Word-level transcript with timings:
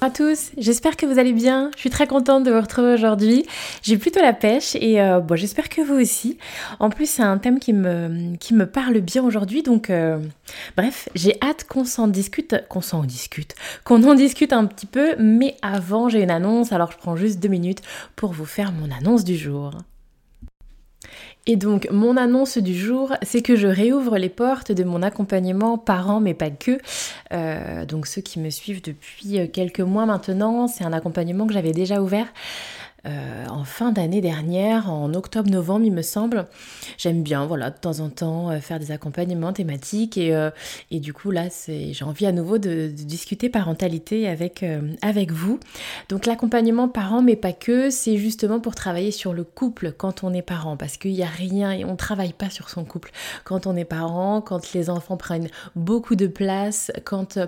à 0.00 0.10
tous, 0.10 0.52
j'espère 0.56 0.96
que 0.96 1.06
vous 1.06 1.18
allez 1.18 1.32
bien. 1.32 1.70
Je 1.74 1.80
suis 1.80 1.90
très 1.90 2.06
contente 2.06 2.44
de 2.44 2.52
vous 2.52 2.60
retrouver 2.60 2.94
aujourd'hui. 2.94 3.44
J'ai 3.82 3.98
plutôt 3.98 4.20
la 4.20 4.32
pêche 4.32 4.76
et 4.76 5.00
euh, 5.00 5.18
bon, 5.18 5.36
j'espère 5.36 5.68
que 5.68 5.80
vous 5.80 5.94
aussi. 5.94 6.38
En 6.78 6.88
plus, 6.88 7.10
c'est 7.10 7.22
un 7.22 7.38
thème 7.38 7.58
qui 7.58 7.72
me, 7.72 8.36
qui 8.36 8.54
me 8.54 8.66
parle 8.66 9.00
bien 9.00 9.24
aujourd'hui. 9.24 9.62
Donc, 9.62 9.90
euh, 9.90 10.18
bref, 10.76 11.08
j'ai 11.14 11.36
hâte 11.42 11.64
qu'on 11.64 11.84
s'en 11.84 12.06
discute, 12.06 12.54
qu'on 12.68 12.80
s'en 12.80 13.02
discute, 13.02 13.56
qu'on 13.84 14.04
en 14.04 14.14
discute 14.14 14.52
un 14.52 14.66
petit 14.66 14.86
peu. 14.86 15.16
Mais 15.18 15.56
avant, 15.62 16.08
j'ai 16.08 16.22
une 16.22 16.30
annonce. 16.30 16.72
Alors, 16.72 16.92
je 16.92 16.96
prends 16.96 17.16
juste 17.16 17.40
deux 17.40 17.48
minutes 17.48 17.82
pour 18.14 18.32
vous 18.32 18.46
faire 18.46 18.70
mon 18.72 18.90
annonce 18.96 19.24
du 19.24 19.36
jour. 19.36 19.72
Et 21.50 21.56
donc 21.56 21.88
mon 21.90 22.18
annonce 22.18 22.58
du 22.58 22.74
jour, 22.74 23.14
c'est 23.22 23.40
que 23.40 23.56
je 23.56 23.66
réouvre 23.66 24.18
les 24.18 24.28
portes 24.28 24.70
de 24.70 24.84
mon 24.84 25.02
accompagnement 25.02 25.78
parents, 25.78 26.20
mais 26.20 26.34
pas 26.34 26.50
que. 26.50 26.78
Euh, 27.32 27.86
donc 27.86 28.06
ceux 28.06 28.20
qui 28.20 28.38
me 28.38 28.50
suivent 28.50 28.82
depuis 28.82 29.38
euh, 29.38 29.46
quelques 29.50 29.80
mois 29.80 30.04
maintenant, 30.04 30.68
c'est 30.68 30.84
un 30.84 30.92
accompagnement 30.92 31.46
que 31.46 31.54
j'avais 31.54 31.72
déjà 31.72 32.02
ouvert 32.02 32.26
euh, 33.06 33.46
en 33.48 33.64
fin 33.64 33.92
d'année 33.92 34.20
dernière, 34.20 34.90
en 34.90 35.14
octobre-novembre, 35.14 35.84
il 35.84 35.92
me 35.92 36.02
semble. 36.02 36.46
J'aime 36.96 37.22
bien, 37.22 37.46
voilà, 37.46 37.70
de 37.70 37.76
temps 37.76 38.00
en 38.00 38.08
temps, 38.10 38.50
euh, 38.50 38.58
faire 38.58 38.80
des 38.80 38.90
accompagnements 38.90 39.52
thématiques. 39.52 40.18
Et, 40.18 40.34
euh, 40.34 40.50
et 40.90 40.98
du 40.98 41.12
coup, 41.12 41.30
là, 41.30 41.44
j'ai 41.68 42.04
envie 42.04 42.26
à 42.26 42.32
nouveau 42.32 42.58
de, 42.58 42.88
discuter 42.88 43.48
parentalité 43.48 44.28
avec, 44.28 44.64
avec 45.02 45.30
vous. 45.30 45.60
Donc, 46.08 46.26
l'accompagnement 46.26 46.88
parent, 46.88 47.22
mais 47.22 47.36
pas 47.36 47.52
que, 47.52 47.90
c'est 47.90 48.16
justement 48.16 48.60
pour 48.60 48.74
travailler 48.74 49.10
sur 49.10 49.32
le 49.32 49.44
couple 49.44 49.92
quand 49.92 50.24
on 50.24 50.32
est 50.32 50.42
parent. 50.42 50.76
Parce 50.76 50.96
qu'il 50.96 51.12
n'y 51.12 51.22
a 51.22 51.28
rien, 51.28 51.72
et 51.72 51.84
on 51.84 51.92
ne 51.92 51.96
travaille 51.96 52.32
pas 52.32 52.50
sur 52.50 52.68
son 52.68 52.84
couple 52.84 53.10
quand 53.44 53.66
on 53.66 53.76
est 53.76 53.84
parent, 53.84 54.40
quand 54.40 54.72
les 54.72 54.90
enfants 54.90 55.16
prennent 55.16 55.48
beaucoup 55.76 56.16
de 56.16 56.26
place, 56.26 56.90
quand... 57.04 57.38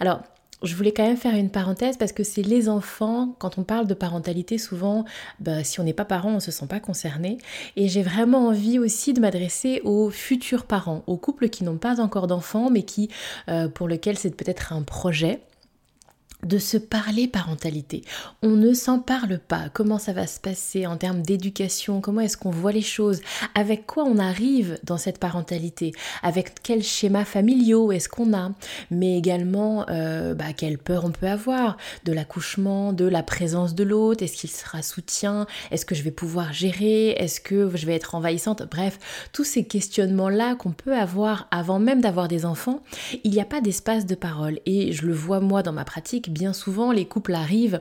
alors, 0.00 0.22
je 0.62 0.74
voulais 0.74 0.92
quand 0.92 1.06
même 1.06 1.16
faire 1.16 1.34
une 1.34 1.50
parenthèse 1.50 1.96
parce 1.96 2.12
que 2.12 2.24
c'est 2.24 2.42
les 2.42 2.68
enfants, 2.68 3.34
quand 3.38 3.58
on 3.58 3.64
parle 3.64 3.86
de 3.86 3.94
parentalité, 3.94 4.58
souvent, 4.58 5.04
bah, 5.40 5.64
si 5.64 5.80
on 5.80 5.84
n'est 5.84 5.92
pas 5.92 6.04
parent, 6.04 6.30
on 6.30 6.34
ne 6.36 6.40
se 6.40 6.50
sent 6.50 6.66
pas 6.66 6.80
concerné. 6.80 7.38
Et 7.76 7.88
j'ai 7.88 8.02
vraiment 8.02 8.48
envie 8.48 8.78
aussi 8.78 9.12
de 9.12 9.20
m'adresser 9.20 9.80
aux 9.84 10.10
futurs 10.10 10.64
parents, 10.64 11.02
aux 11.06 11.16
couples 11.16 11.48
qui 11.48 11.64
n'ont 11.64 11.78
pas 11.78 12.00
encore 12.00 12.26
d'enfants, 12.26 12.70
mais 12.70 12.82
qui, 12.82 13.08
euh, 13.48 13.68
pour 13.68 13.88
lesquels 13.88 14.18
c'est 14.18 14.36
peut-être 14.36 14.72
un 14.72 14.82
projet 14.82 15.40
de 16.46 16.58
se 16.58 16.76
parler 16.76 17.28
parentalité. 17.28 18.02
On 18.42 18.50
ne 18.50 18.74
s'en 18.74 18.98
parle 18.98 19.38
pas. 19.38 19.68
Comment 19.72 19.98
ça 19.98 20.12
va 20.12 20.26
se 20.26 20.40
passer 20.40 20.86
en 20.86 20.96
termes 20.96 21.22
d'éducation? 21.22 22.00
Comment 22.00 22.20
est-ce 22.20 22.36
qu'on 22.36 22.50
voit 22.50 22.72
les 22.72 22.82
choses? 22.82 23.20
Avec 23.54 23.86
quoi 23.86 24.04
on 24.04 24.18
arrive 24.18 24.78
dans 24.82 24.98
cette 24.98 25.18
parentalité? 25.18 25.92
Avec 26.22 26.62
quels 26.62 26.82
schémas 26.82 27.24
familiaux 27.24 27.92
est-ce 27.92 28.08
qu'on 28.08 28.34
a? 28.34 28.50
Mais 28.90 29.16
également, 29.16 29.86
euh, 29.88 30.34
bah, 30.34 30.52
quelle 30.56 30.78
peur 30.78 31.04
on 31.04 31.12
peut 31.12 31.28
avoir 31.28 31.76
de 32.04 32.12
l'accouchement, 32.12 32.92
de 32.92 33.04
la 33.04 33.22
présence 33.22 33.76
de 33.76 33.84
l'autre? 33.84 34.24
Est-ce 34.24 34.36
qu'il 34.36 34.50
sera 34.50 34.82
soutien? 34.82 35.46
Est-ce 35.70 35.86
que 35.86 35.94
je 35.94 36.02
vais 36.02 36.10
pouvoir 36.10 36.52
gérer? 36.52 37.10
Est-ce 37.10 37.40
que 37.40 37.70
je 37.74 37.86
vais 37.86 37.94
être 37.94 38.16
envahissante? 38.16 38.64
Bref, 38.68 38.98
tous 39.32 39.44
ces 39.44 39.64
questionnements-là 39.64 40.56
qu'on 40.56 40.72
peut 40.72 40.96
avoir 40.96 41.46
avant 41.52 41.78
même 41.78 42.00
d'avoir 42.00 42.26
des 42.26 42.44
enfants, 42.44 42.82
il 43.22 43.30
n'y 43.30 43.40
a 43.40 43.44
pas 43.44 43.60
d'espace 43.60 44.06
de 44.06 44.16
parole. 44.16 44.58
Et 44.66 44.92
je 44.92 45.06
le 45.06 45.12
vois 45.12 45.38
moi 45.38 45.62
dans 45.62 45.72
ma 45.72 45.84
pratique 45.84 46.31
bien 46.32 46.52
souvent 46.52 46.92
les 46.92 47.04
couples 47.04 47.34
arrivent 47.34 47.80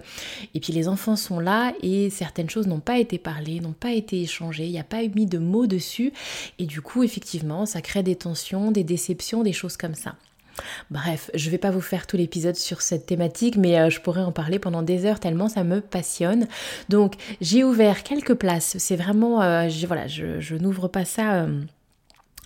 et 0.54 0.60
puis 0.60 0.74
les 0.74 0.88
enfants 0.88 1.16
sont 1.16 1.40
là 1.40 1.74
et 1.82 2.10
certaines 2.10 2.50
choses 2.50 2.68
n'ont 2.68 2.80
pas 2.80 3.00
été 3.00 3.18
parlées, 3.18 3.60
n'ont 3.60 3.72
pas 3.72 3.92
été 3.92 4.22
échangées, 4.22 4.66
il 4.66 4.72
n'y 4.72 4.80
a 4.80 4.84
pas 4.84 5.04
eu 5.04 5.10
mis 5.10 5.26
de 5.26 5.38
mots 5.38 5.68
dessus 5.68 6.14
et 6.60 6.66
du 6.66 6.82
coup 6.82 7.04
effectivement 7.04 7.66
ça 7.66 7.82
crée 7.82 8.04
des 8.04 8.16
tensions, 8.16 8.72
des 8.72 8.84
déceptions, 8.84 9.44
des 9.44 9.54
choses 9.54 9.78
comme 9.78 9.96
ça. 9.96 10.16
Bref, 10.90 11.32
je 11.34 11.50
vais 11.50 11.58
pas 11.58 11.72
vous 11.72 11.82
faire 11.82 12.08
tout 12.08 12.18
l'épisode 12.18 12.56
sur 12.56 12.82
cette 12.82 13.06
thématique, 13.06 13.58
mais 13.58 13.80
euh, 13.80 13.90
je 13.90 14.00
pourrais 14.02 14.22
en 14.22 14.32
parler 14.32 14.60
pendant 14.60 14.82
des 14.82 15.06
heures 15.06 15.20
tellement 15.20 15.50
ça 15.50 15.64
me 15.64 15.82
passionne. 15.82 16.48
Donc 16.90 17.16
j'ai 17.40 17.64
ouvert 17.64 18.04
quelques 18.04 18.36
places. 18.36 18.78
C'est 18.78 18.96
vraiment, 18.96 19.42
euh, 19.42 19.70
voilà, 19.88 20.08
je, 20.08 20.56
n'ouvre 20.56 20.88
pas 20.88 21.06
ça. 21.06 21.44
Euh, 21.44 21.62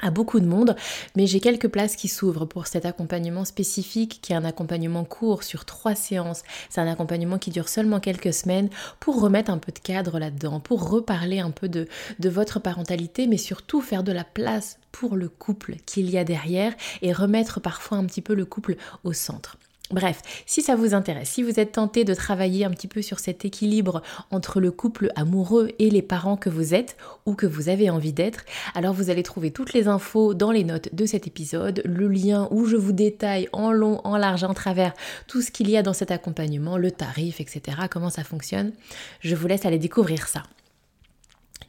à 0.01 0.11
beaucoup 0.11 0.39
de 0.39 0.45
monde, 0.45 0.75
mais 1.16 1.25
j'ai 1.25 1.39
quelques 1.39 1.69
places 1.69 1.95
qui 1.95 2.07
s'ouvrent 2.07 2.45
pour 2.45 2.67
cet 2.67 2.85
accompagnement 2.85 3.45
spécifique 3.45 4.19
qui 4.22 4.33
est 4.33 4.35
un 4.35 4.44
accompagnement 4.44 5.06
court 5.06 5.44
sur 5.44 5.66
trois 5.66 5.95
séances. 5.95 6.44
C'est 6.69 6.81
un 6.81 6.88
accompagnement 6.88 7.38
qui 7.38 7.50
dure 7.50 7.69
seulement 7.69 8.00
quelques 8.00 8.33
semaines 8.33 8.69
pour 9.00 9.22
remettre 9.22 9.51
un 9.51 9.57
peu 9.57 9.72
de 9.72 9.79
cadre 9.79 10.19
là-dedans, 10.19 10.59
pour 10.59 10.89
reparler 10.89 11.39
un 11.39 11.51
peu 11.51 11.69
de, 11.69 11.88
de 12.19 12.29
votre 12.29 12.59
parentalité, 12.59 13.28
mais 13.28 13.38
surtout 13.38 13.81
faire 13.81 14.03
de 14.03 14.11
la 14.11 14.23
place 14.23 14.79
pour 14.91 15.16
le 15.16 15.29
couple 15.29 15.75
qu'il 15.85 16.09
y 16.09 16.17
a 16.17 16.23
derrière 16.23 16.73
et 17.01 17.13
remettre 17.13 17.59
parfois 17.59 17.97
un 17.97 18.06
petit 18.06 18.22
peu 18.22 18.33
le 18.33 18.45
couple 18.45 18.75
au 19.03 19.13
centre. 19.13 19.57
Bref, 19.91 20.23
si 20.47 20.63
ça 20.63 20.75
vous 20.75 20.96
intéresse, 20.96 21.29
si 21.29 21.44
vous 21.44 21.59
êtes 21.59 21.73
tenté 21.73 22.06
de 22.06 22.16
travailler 22.16 22.66
un 22.66 22.72
petit 22.72 22.88
peu 22.88 23.03
sur 23.03 23.19
cet 23.19 23.46
équilibre 23.46 24.01
entre 24.31 24.59
le 24.59 24.72
couple 24.72 25.12
amoureux 25.16 25.69
et 25.78 25.91
les 25.91 26.01
parents 26.01 26.38
que 26.38 26.50
vous 26.50 26.73
êtes 26.73 26.97
ou 27.28 27.35
que 27.35 27.46
vous 27.46 27.69
avez 27.69 27.91
envie 27.91 28.12
d'être, 28.12 28.45
alors 28.74 28.94
vous 28.95 29.12
allez 29.12 29.22
trouver 29.22 29.51
toutes 29.51 29.74
les 29.74 29.88
infos 29.88 30.34
dans 30.34 30.51
les 30.51 30.63
notes 30.63 30.94
de 30.95 31.06
cet 31.06 31.28
épisode, 31.28 31.84
le 31.85 32.07
lien 32.07 32.47
où 32.50 32.66
je 32.66 32.78
vous 32.78 32.94
détaille 32.94 33.47
en 33.53 33.72
long, 33.72 34.01
en 34.03 34.18
large, 34.18 34.44
en 34.44 34.56
travers 34.56 34.94
tout 35.28 35.44
ce 35.44 35.51
qu'il 35.51 35.69
y 35.69 35.78
a 35.78 35.84
dans 35.84 35.94
cet 35.94 36.09
accompagnement, 36.09 36.78
le 36.78 36.90
tarif, 36.90 37.40
etc., 37.40 37.78
comment 37.91 38.09
ça 38.09 38.24
fonctionne. 38.24 38.72
Je 39.19 39.35
vous 39.35 39.45
laisse 39.45 39.66
aller 39.66 39.79
découvrir 39.79 40.28
ça. 40.28 40.41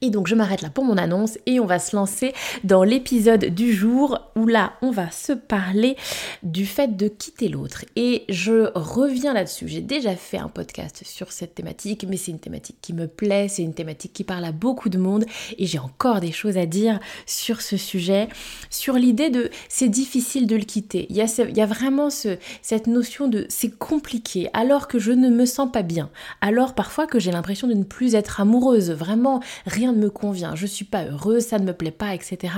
Et 0.03 0.11
donc 0.11 0.27
je 0.27 0.35
m'arrête 0.35 0.63
là 0.63 0.71
pour 0.71 0.85
mon 0.85 0.97
annonce 0.97 1.39
et 1.47 1.61
on 1.61 1.67
va 1.67 1.79
se 1.79 1.97
lancer 1.97 2.33
dans 2.65 2.85
l'épisode 2.85 3.47
du 3.47 3.73
jour 3.73 4.21
où 4.37 4.47
là 4.47 4.75
on 4.83 4.91
va 4.91 5.11
se 5.11 5.33
parler 5.33 5.97
du 6.43 6.67
fait 6.67 6.97
de 6.97 7.09
quitter 7.09 7.49
l'autre. 7.49 7.85
Et 7.97 8.25
je 8.29 8.71
reviens 8.75 9.35
là-dessus. 9.35 9.69
J'ai 9.69 9.81
déjà 9.81 10.15
fait 10.17 10.39
un 10.39 10.49
podcast 10.49 11.03
sur 11.05 11.33
cette 11.33 11.55
thématique, 11.55 12.07
mais 12.09 12.17
c'est 12.17 12.31
une 12.31 12.39
thématique 12.39 12.77
qui 12.81 12.93
me 12.93 13.07
plaît, 13.07 13.49
c'est 13.49 13.63
une 13.63 13.75
thématique 13.75 14.13
qui 14.13 14.25
parle 14.25 14.45
à 14.45 14.53
beaucoup 14.53 14.89
de 14.89 14.99
monde 14.99 15.25
et 15.59 15.67
j'ai 15.67 15.79
encore 15.79 16.21
des 16.21 16.33
choses 16.33 16.57
à 16.57 16.67
dire 16.67 16.99
sur 17.27 17.61
ce 17.61 17.77
sujet, 17.77 18.29
sur 18.71 18.95
l'idée 18.95 19.31
de 19.31 19.51
c'est 19.69 19.89
difficile 19.89 20.47
de 20.47 20.57
le 20.57 20.65
quitter. 20.65 21.07
Il 21.11 21.17
y 21.17 21.23
a, 21.23 21.27
il 21.49 21.57
y 21.57 21.61
a 21.61 21.67
vraiment 21.67 22.11
ce, 22.11 22.39
cette 22.63 22.87
notion 22.87 23.29
de 23.29 23.47
c'est 23.49 23.77
compliqué 23.77 24.49
alors 24.53 24.89
que 24.89 24.99
je 24.99 25.13
ne 25.13 25.31
me 25.31 25.47
sens 25.47 25.71
pas 25.71 25.83
bien, 25.83 26.11
alors 26.41 26.75
parfois 26.75 27.07
que 27.07 27.19
j'ai 27.19 27.33
l'impression 27.33 27.69
de 27.69 27.75
ne 27.75 27.85
plus 27.85 28.15
être 28.15 28.41
amoureuse, 28.41 28.91
vraiment 28.91 29.41
rien 29.67 29.86
ne 29.93 29.99
me 29.99 30.11
convient, 30.11 30.55
je 30.55 30.67
suis 30.67 30.85
pas 30.85 31.05
heureuse, 31.05 31.45
ça 31.45 31.59
ne 31.59 31.65
me 31.65 31.73
plaît 31.73 31.91
pas, 31.91 32.15
etc. 32.15 32.55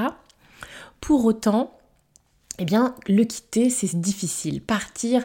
Pour 1.01 1.25
autant, 1.25 1.79
eh 2.59 2.65
bien, 2.65 2.95
le 3.07 3.25
quitter, 3.25 3.71
c'est 3.71 4.01
difficile. 4.01 4.61
Partir, 4.61 5.25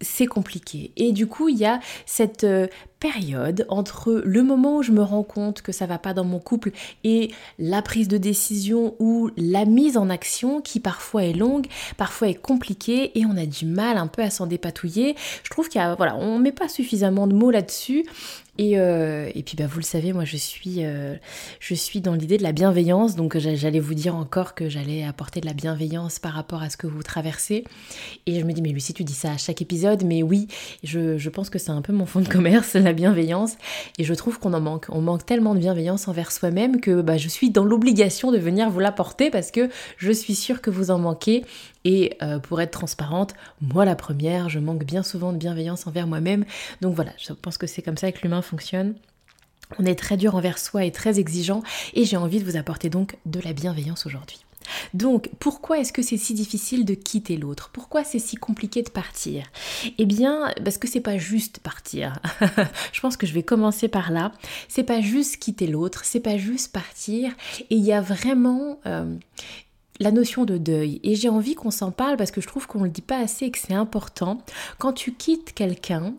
c'est 0.00 0.26
compliqué. 0.26 0.92
Et 0.96 1.12
du 1.12 1.26
coup, 1.26 1.48
il 1.48 1.58
y 1.58 1.66
a 1.66 1.80
cette 2.06 2.44
euh, 2.44 2.68
période 3.00 3.66
entre 3.68 4.22
le 4.24 4.42
moment 4.42 4.78
où 4.78 4.82
je 4.82 4.92
me 4.92 5.02
rends 5.02 5.22
compte 5.22 5.62
que 5.62 5.72
ça 5.72 5.86
va 5.86 5.98
pas 5.98 6.14
dans 6.14 6.24
mon 6.24 6.38
couple 6.38 6.70
et 7.04 7.30
la 7.58 7.82
prise 7.82 8.08
de 8.08 8.16
décision 8.16 8.94
ou 8.98 9.30
la 9.36 9.64
mise 9.66 9.96
en 9.96 10.08
action 10.08 10.60
qui 10.60 10.80
parfois 10.80 11.24
est 11.24 11.32
longue, 11.32 11.66
parfois 11.96 12.28
est 12.28 12.34
compliquée 12.34 13.18
et 13.18 13.26
on 13.26 13.36
a 13.36 13.46
du 13.46 13.66
mal 13.66 13.98
un 13.98 14.06
peu 14.06 14.22
à 14.22 14.30
s'en 14.30 14.46
dépatouiller. 14.46 15.16
Je 15.42 15.50
trouve 15.50 15.68
qu'il 15.68 15.80
y 15.80 15.84
a, 15.84 15.94
voilà, 15.94 16.16
on 16.16 16.38
met 16.38 16.52
pas 16.52 16.68
suffisamment 16.68 17.26
de 17.26 17.34
mots 17.34 17.50
là-dessus 17.50 18.06
euh, 18.60 19.30
et, 19.34 19.42
puis 19.42 19.56
bah, 19.56 19.66
vous 19.66 19.78
le 19.78 19.84
savez, 19.84 20.12
moi 20.12 20.24
je 20.24 20.36
suis, 20.36 20.84
euh, 20.84 21.16
je 21.60 21.74
suis 21.74 22.00
dans 22.00 22.14
l'idée 22.14 22.36
de 22.36 22.42
la 22.42 22.52
bienveillance, 22.52 23.16
donc 23.16 23.38
j'allais 23.38 23.80
vous 23.80 23.94
dire 23.94 24.14
encore 24.14 24.54
que 24.54 24.68
j'allais 24.68 25.04
apporter 25.04 25.40
de 25.40 25.46
la 25.46 25.52
bienveillance 25.52 26.18
par 26.18 26.32
rapport 26.32 26.62
à 26.62 26.70
ce 26.70 26.76
que 26.76 26.86
vous 26.86 27.02
traversez. 27.02 27.64
Et 28.26 28.40
je 28.40 28.44
me 28.44 28.52
dis, 28.52 28.62
mais 28.62 28.70
Lucie, 28.70 28.92
tu 28.92 29.04
dis 29.04 29.14
ça 29.14 29.32
à 29.32 29.36
chaque 29.36 29.62
épisode, 29.62 30.04
mais 30.04 30.22
oui, 30.22 30.48
je, 30.82 31.16
je 31.16 31.30
pense 31.30 31.50
que 31.50 31.58
c'est 31.58 31.70
un 31.70 31.82
peu 31.82 31.92
mon 31.92 32.06
fond 32.06 32.20
de 32.20 32.28
commerce, 32.28 32.74
la 32.74 32.92
bienveillance. 32.92 33.56
Et 33.98 34.04
je 34.04 34.14
trouve 34.14 34.38
qu'on 34.38 34.52
en 34.52 34.60
manque. 34.60 34.86
On 34.90 35.00
manque 35.00 35.24
tellement 35.24 35.54
de 35.54 35.60
bienveillance 35.60 36.08
envers 36.08 36.32
soi-même 36.32 36.80
que 36.80 37.02
bah, 37.02 37.16
je 37.16 37.28
suis 37.28 37.50
dans 37.50 37.64
l'obligation 37.64 38.32
de 38.32 38.38
venir 38.38 38.70
vous 38.70 38.80
l'apporter 38.80 39.30
parce 39.30 39.50
que 39.50 39.68
je 39.96 40.12
suis 40.12 40.34
sûre 40.34 40.60
que 40.60 40.70
vous 40.70 40.90
en 40.90 40.98
manquez. 40.98 41.44
Et 41.84 42.16
euh, 42.22 42.38
pour 42.38 42.60
être 42.60 42.72
transparente, 42.72 43.34
moi 43.60 43.84
la 43.84 43.96
première, 43.96 44.48
je 44.48 44.58
manque 44.58 44.84
bien 44.84 45.02
souvent 45.02 45.32
de 45.32 45.38
bienveillance 45.38 45.86
envers 45.86 46.06
moi-même. 46.06 46.44
Donc 46.80 46.94
voilà, 46.94 47.12
je 47.18 47.32
pense 47.32 47.58
que 47.58 47.66
c'est 47.66 47.82
comme 47.82 47.96
ça 47.96 48.12
que 48.12 48.20
l'humain 48.22 48.42
fonctionne. 48.42 48.94
On 49.78 49.84
est 49.84 49.94
très 49.94 50.16
dur 50.16 50.34
envers 50.34 50.58
soi 50.58 50.84
et 50.84 50.92
très 50.92 51.18
exigeant 51.18 51.62
et 51.94 52.04
j'ai 52.04 52.16
envie 52.16 52.40
de 52.40 52.44
vous 52.44 52.56
apporter 52.56 52.90
donc 52.90 53.16
de 53.26 53.40
la 53.40 53.52
bienveillance 53.52 54.04
aujourd'hui. 54.04 54.40
Donc, 54.94 55.30
pourquoi 55.38 55.78
est-ce 55.78 55.92
que 55.92 56.02
c'est 56.02 56.16
si 56.16 56.34
difficile 56.34 56.84
de 56.84 56.94
quitter 56.94 57.36
l'autre? 57.36 57.70
Pourquoi 57.72 58.04
c'est 58.04 58.18
si 58.18 58.36
compliqué 58.36 58.82
de 58.82 58.90
partir? 58.90 59.44
Eh 59.98 60.06
bien, 60.06 60.52
parce 60.64 60.78
que 60.78 60.88
c'est 60.88 61.00
pas 61.00 61.18
juste 61.18 61.60
partir. 61.60 62.20
je 62.92 63.00
pense 63.00 63.16
que 63.16 63.26
je 63.26 63.32
vais 63.32 63.42
commencer 63.42 63.88
par 63.88 64.10
là. 64.10 64.32
C'est 64.68 64.84
pas 64.84 65.00
juste 65.00 65.38
quitter 65.38 65.66
l'autre, 65.66 66.04
c'est 66.04 66.20
pas 66.20 66.36
juste 66.36 66.72
partir. 66.72 67.32
Et 67.70 67.76
il 67.76 67.84
y 67.84 67.92
a 67.92 68.00
vraiment 68.00 68.78
euh, 68.86 69.16
la 70.00 70.10
notion 70.10 70.44
de 70.44 70.58
deuil. 70.58 70.98
Et 71.04 71.14
j'ai 71.14 71.28
envie 71.28 71.54
qu'on 71.54 71.70
s'en 71.70 71.92
parle 71.92 72.16
parce 72.16 72.30
que 72.30 72.40
je 72.40 72.48
trouve 72.48 72.66
qu'on 72.66 72.82
le 72.82 72.90
dit 72.90 73.02
pas 73.02 73.18
assez 73.18 73.46
et 73.46 73.50
que 73.50 73.58
c'est 73.58 73.74
important. 73.74 74.42
Quand 74.78 74.92
tu 74.92 75.12
quittes 75.12 75.52
quelqu'un, 75.52 76.14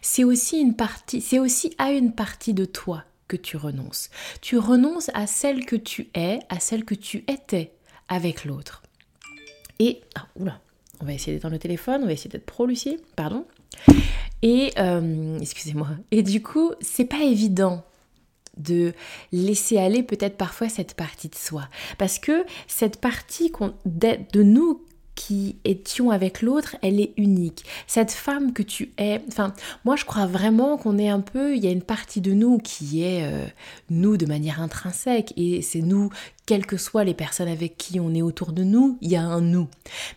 c'est 0.00 0.24
aussi 0.24 0.58
une 0.58 0.74
partie, 0.74 1.20
c'est 1.20 1.38
aussi 1.38 1.74
à 1.78 1.90
une 1.90 2.12
partie 2.12 2.54
de 2.54 2.64
toi 2.64 3.04
que 3.28 3.36
tu 3.36 3.56
renonces. 3.56 4.10
Tu 4.40 4.56
renonces 4.56 5.10
à 5.12 5.26
celle 5.26 5.66
que 5.66 5.76
tu 5.76 6.08
es, 6.14 6.38
à 6.48 6.60
celle 6.60 6.84
que 6.84 6.94
tu 6.94 7.24
étais 7.26 7.72
avec 8.08 8.44
l'autre. 8.44 8.82
Et, 9.80 10.00
ah, 10.14 10.26
oula, 10.36 10.60
on 11.00 11.04
va 11.04 11.12
essayer 11.12 11.36
d'éteindre 11.36 11.54
le 11.54 11.58
téléphone, 11.58 12.02
on 12.02 12.06
va 12.06 12.12
essayer 12.12 12.30
d'être 12.30 12.46
pro, 12.46 12.66
Lucie, 12.66 12.98
pardon. 13.16 13.44
Et, 14.42 14.72
euh, 14.78 15.38
excusez-moi. 15.40 15.88
Et 16.12 16.22
du 16.22 16.42
coup, 16.42 16.72
c'est 16.80 17.04
pas 17.04 17.22
évident 17.24 17.84
de 18.56 18.92
laisser 19.32 19.78
aller 19.78 20.02
peut-être 20.02 20.36
parfois 20.36 20.68
cette 20.68 20.94
partie 20.94 21.28
de 21.28 21.34
soi. 21.34 21.68
Parce 21.98 22.18
que 22.18 22.44
cette 22.66 23.00
partie 23.00 23.52
de 23.84 24.42
nous 24.42 24.82
qui 25.16 25.56
étions 25.64 26.10
avec 26.10 26.42
l'autre, 26.42 26.76
elle 26.82 27.00
est 27.00 27.14
unique. 27.16 27.64
Cette 27.88 28.12
femme 28.12 28.52
que 28.52 28.62
tu 28.62 28.92
es, 28.98 29.22
enfin, 29.26 29.54
moi 29.84 29.96
je 29.96 30.04
crois 30.04 30.26
vraiment 30.26 30.76
qu'on 30.76 30.98
est 30.98 31.08
un 31.08 31.20
peu, 31.20 31.56
il 31.56 31.64
y 31.64 31.66
a 31.66 31.70
une 31.70 31.82
partie 31.82 32.20
de 32.20 32.32
nous 32.32 32.58
qui 32.58 33.02
est 33.02 33.24
euh, 33.24 33.46
nous 33.90 34.16
de 34.16 34.26
manière 34.26 34.60
intrinsèque 34.60 35.32
et 35.36 35.62
c'est 35.62 35.80
nous, 35.80 36.10
quelles 36.44 36.66
que 36.66 36.76
soient 36.76 37.02
les 37.02 37.14
personnes 37.14 37.48
avec 37.48 37.78
qui 37.78 37.98
on 37.98 38.14
est 38.14 38.22
autour 38.22 38.52
de 38.52 38.62
nous, 38.62 38.98
il 39.00 39.10
y 39.10 39.16
a 39.16 39.22
un 39.22 39.40
nous. 39.40 39.68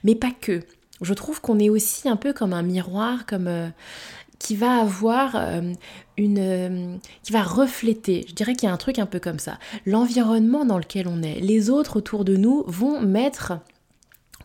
Mais 0.03 0.15
pas 0.15 0.31
que. 0.31 0.61
Je 1.01 1.13
trouve 1.13 1.39
qu'on 1.39 1.59
est 1.59 1.69
aussi 1.69 2.09
un 2.09 2.17
peu 2.17 2.33
comme 2.33 2.51
un 2.51 2.61
miroir, 2.61 3.25
comme 3.25 3.47
euh, 3.47 3.69
qui 4.39 4.55
va 4.55 4.79
avoir 4.79 5.35
euh, 5.35 5.73
une 6.17 6.99
qui 7.23 7.31
va 7.31 7.43
refléter. 7.43 8.25
Je 8.27 8.33
dirais 8.33 8.55
qu'il 8.55 8.67
y 8.67 8.71
a 8.71 8.73
un 8.73 8.77
truc 8.77 8.97
un 8.99 9.05
peu 9.05 9.19
comme 9.19 9.39
ça. 9.39 9.59
L'environnement 9.85 10.65
dans 10.65 10.77
lequel 10.77 11.07
on 11.07 11.21
est, 11.21 11.39
les 11.39 11.69
autres 11.69 11.97
autour 11.97 12.25
de 12.25 12.35
nous 12.35 12.63
vont 12.67 13.01
mettre 13.01 13.59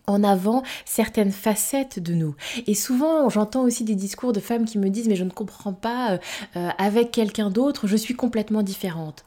en 0.07 0.23
avant 0.23 0.63
certaines 0.85 1.33
facettes 1.33 1.99
de 1.99 2.15
nous. 2.15 2.35
Et 2.67 2.75
souvent, 2.75 3.29
j'entends 3.29 3.63
aussi 3.63 3.85
des 3.85 3.95
discours 3.95 4.33
de 4.33 4.41
femmes 4.41 4.65
qui 4.65 4.79
me 4.79 4.91
disent 4.91 5.09
mais 5.09 5.17
je 5.17 5.25
ne 5.25 5.31
comprends 5.31 5.73
pas, 5.73 6.13
euh, 6.13 6.19
euh, 6.57 6.69
avec 6.79 7.11
quelqu'un 7.11 7.51
d'autre, 7.51 7.87
je 7.87 7.97
suis 7.97 8.15
complètement 8.15 8.63
différente. 8.63 9.25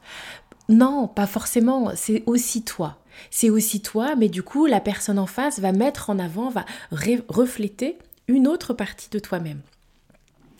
Non, 0.68 1.08
pas 1.08 1.26
forcément, 1.26 1.92
c'est 1.94 2.22
aussi 2.26 2.62
toi. 2.62 2.98
C'est 3.30 3.50
aussi 3.50 3.80
toi, 3.80 4.14
mais 4.16 4.28
du 4.28 4.42
coup, 4.42 4.66
la 4.66 4.80
personne 4.80 5.18
en 5.18 5.26
face 5.26 5.58
va 5.58 5.72
mettre 5.72 6.10
en 6.10 6.18
avant, 6.18 6.50
va 6.50 6.64
refléter 6.92 7.98
une 8.28 8.46
autre 8.46 8.74
partie 8.74 9.08
de 9.10 9.18
toi-même. 9.18 9.60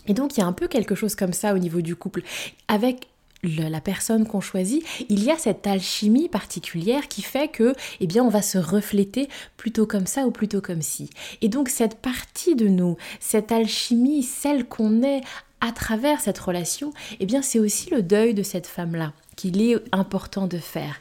Et 0.08 0.14
donc, 0.14 0.36
il 0.36 0.40
y 0.40 0.42
a 0.42 0.46
un 0.46 0.52
peu 0.52 0.68
quelque 0.68 0.94
chose 0.94 1.14
comme 1.14 1.32
ça 1.32 1.54
au 1.54 1.58
niveau 1.58 1.80
du 1.80 1.94
couple. 1.94 2.22
Avec 2.66 3.08
la 3.44 3.80
personne 3.80 4.26
qu'on 4.26 4.40
choisit, 4.40 4.84
il 5.08 5.22
y 5.22 5.30
a 5.30 5.38
cette 5.38 5.66
alchimie 5.66 6.28
particulière 6.28 7.06
qui 7.06 7.22
fait 7.22 7.48
que, 7.48 7.74
eh 8.00 8.06
bien, 8.06 8.24
on 8.24 8.28
va 8.28 8.42
se 8.42 8.58
refléter 8.58 9.28
plutôt 9.56 9.86
comme 9.86 10.06
ça 10.06 10.26
ou 10.26 10.30
plutôt 10.30 10.60
comme 10.60 10.82
ci. 10.82 11.10
Et 11.40 11.48
donc, 11.48 11.68
cette 11.68 11.96
partie 11.96 12.56
de 12.56 12.66
nous, 12.66 12.96
cette 13.20 13.52
alchimie, 13.52 14.22
celle 14.22 14.64
qu'on 14.64 15.02
est 15.02 15.20
à 15.60 15.72
travers 15.72 16.20
cette 16.20 16.38
relation, 16.38 16.92
eh 17.20 17.26
bien, 17.26 17.42
c'est 17.42 17.58
aussi 17.58 17.90
le 17.90 18.02
deuil 18.02 18.34
de 18.34 18.42
cette 18.42 18.66
femme-là 18.66 19.12
qu'il 19.38 19.62
est 19.62 19.76
important 19.92 20.48
de 20.48 20.58
faire. 20.58 20.96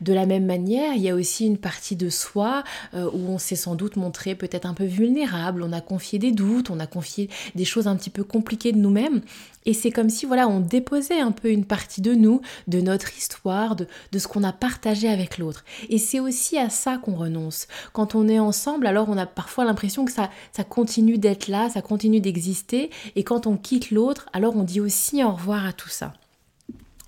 De 0.00 0.14
la 0.14 0.24
même 0.24 0.46
manière, 0.46 0.94
il 0.94 1.02
y 1.02 1.10
a 1.10 1.14
aussi 1.14 1.46
une 1.46 1.58
partie 1.58 1.94
de 1.94 2.08
soi 2.08 2.64
euh, 2.94 3.10
où 3.12 3.28
on 3.28 3.36
s'est 3.36 3.54
sans 3.54 3.74
doute 3.74 3.96
montré 3.96 4.34
peut-être 4.34 4.64
un 4.64 4.72
peu 4.72 4.86
vulnérable, 4.86 5.62
on 5.62 5.72
a 5.72 5.82
confié 5.82 6.18
des 6.18 6.32
doutes, 6.32 6.70
on 6.70 6.80
a 6.80 6.86
confié 6.86 7.28
des 7.54 7.66
choses 7.66 7.86
un 7.86 7.96
petit 7.96 8.08
peu 8.08 8.24
compliquées 8.24 8.72
de 8.72 8.78
nous-mêmes. 8.78 9.20
Et 9.66 9.74
c'est 9.74 9.90
comme 9.90 10.08
si 10.08 10.24
voilà, 10.24 10.48
on 10.48 10.58
déposait 10.58 11.20
un 11.20 11.32
peu 11.32 11.50
une 11.50 11.66
partie 11.66 12.00
de 12.00 12.14
nous, 12.14 12.40
de 12.66 12.80
notre 12.80 13.14
histoire, 13.16 13.76
de, 13.76 13.86
de 14.10 14.18
ce 14.18 14.26
qu'on 14.26 14.42
a 14.42 14.52
partagé 14.52 15.10
avec 15.10 15.36
l'autre. 15.36 15.62
Et 15.90 15.98
c'est 15.98 16.18
aussi 16.18 16.56
à 16.58 16.70
ça 16.70 16.96
qu'on 16.96 17.14
renonce. 17.14 17.68
Quand 17.92 18.14
on 18.14 18.26
est 18.26 18.40
ensemble, 18.40 18.86
alors 18.86 19.10
on 19.10 19.18
a 19.18 19.26
parfois 19.26 19.66
l'impression 19.66 20.06
que 20.06 20.12
ça, 20.12 20.30
ça 20.52 20.64
continue 20.64 21.18
d'être 21.18 21.48
là, 21.48 21.68
ça 21.68 21.82
continue 21.82 22.20
d'exister. 22.20 22.88
Et 23.16 23.22
quand 23.22 23.46
on 23.46 23.58
quitte 23.58 23.90
l'autre, 23.90 24.30
alors 24.32 24.56
on 24.56 24.62
dit 24.64 24.80
aussi 24.80 25.22
au 25.22 25.32
revoir 25.32 25.66
à 25.66 25.74
tout 25.74 25.90
ça. 25.90 26.14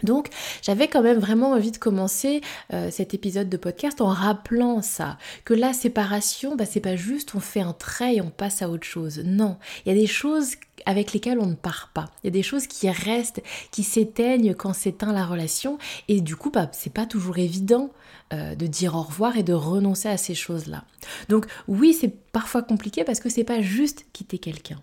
Donc 0.04 0.28
j'avais 0.62 0.86
quand 0.86 1.02
même 1.02 1.18
vraiment 1.18 1.52
envie 1.52 1.72
de 1.72 1.78
commencer 1.78 2.42
euh, 2.72 2.90
cet 2.90 3.14
épisode 3.14 3.48
de 3.48 3.56
podcast 3.56 4.00
en 4.00 4.08
rappelant 4.08 4.82
ça, 4.82 5.18
que 5.44 5.54
la 5.54 5.72
séparation, 5.72 6.54
bah, 6.54 6.66
c'est 6.66 6.80
pas 6.80 6.94
juste 6.94 7.34
on 7.34 7.40
fait 7.40 7.60
un 7.60 7.72
trait 7.72 8.16
et 8.16 8.20
on 8.20 8.30
passe 8.30 8.62
à 8.62 8.68
autre 8.68 8.86
chose. 8.86 9.22
Non, 9.24 9.56
il 9.84 9.92
y 9.92 9.96
a 9.96 9.98
des 9.98 10.06
choses 10.06 10.52
avec 10.86 11.12
lesquelles 11.12 11.38
on 11.38 11.46
ne 11.46 11.54
part 11.54 11.90
pas. 11.94 12.10
Il 12.22 12.26
y 12.26 12.28
a 12.28 12.32
des 12.32 12.42
choses 12.42 12.66
qui 12.66 12.88
restent, 12.90 13.42
qui 13.70 13.82
s'éteignent 13.82 14.54
quand 14.54 14.74
s'éteint 14.74 15.12
la 15.12 15.24
relation 15.24 15.78
et 16.08 16.20
du 16.20 16.36
coup 16.36 16.50
bah, 16.50 16.68
c'est 16.72 16.92
pas 16.92 17.06
toujours 17.06 17.38
évident 17.38 17.90
euh, 18.32 18.54
de 18.54 18.66
dire 18.66 18.94
au 18.94 19.02
revoir 19.02 19.36
et 19.38 19.42
de 19.42 19.54
renoncer 19.54 20.08
à 20.08 20.18
ces 20.18 20.34
choses-là. 20.34 20.84
Donc 21.28 21.46
oui 21.66 21.96
c'est 21.98 22.14
parfois 22.32 22.62
compliqué 22.62 23.04
parce 23.04 23.20
que 23.20 23.30
c'est 23.30 23.44
pas 23.44 23.62
juste 23.62 24.04
quitter 24.12 24.38
quelqu'un. 24.38 24.82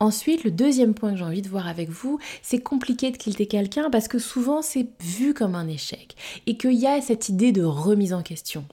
Ensuite, 0.00 0.44
le 0.44 0.50
deuxième 0.50 0.94
point 0.94 1.12
que 1.12 1.18
j'ai 1.18 1.24
envie 1.24 1.42
de 1.42 1.48
voir 1.48 1.66
avec 1.68 1.88
vous, 1.90 2.18
c'est 2.42 2.60
compliqué 2.60 3.10
de 3.10 3.16
quitter 3.16 3.46
quelqu'un 3.46 3.90
parce 3.90 4.08
que 4.08 4.18
souvent 4.18 4.62
c'est 4.62 4.88
vu 5.00 5.34
comme 5.34 5.54
un 5.54 5.68
échec 5.68 6.16
et 6.46 6.56
qu'il 6.56 6.74
y 6.74 6.86
a 6.86 7.00
cette 7.00 7.28
idée 7.28 7.52
de 7.52 7.62
remise 7.62 8.12
en 8.12 8.22
question. 8.22 8.64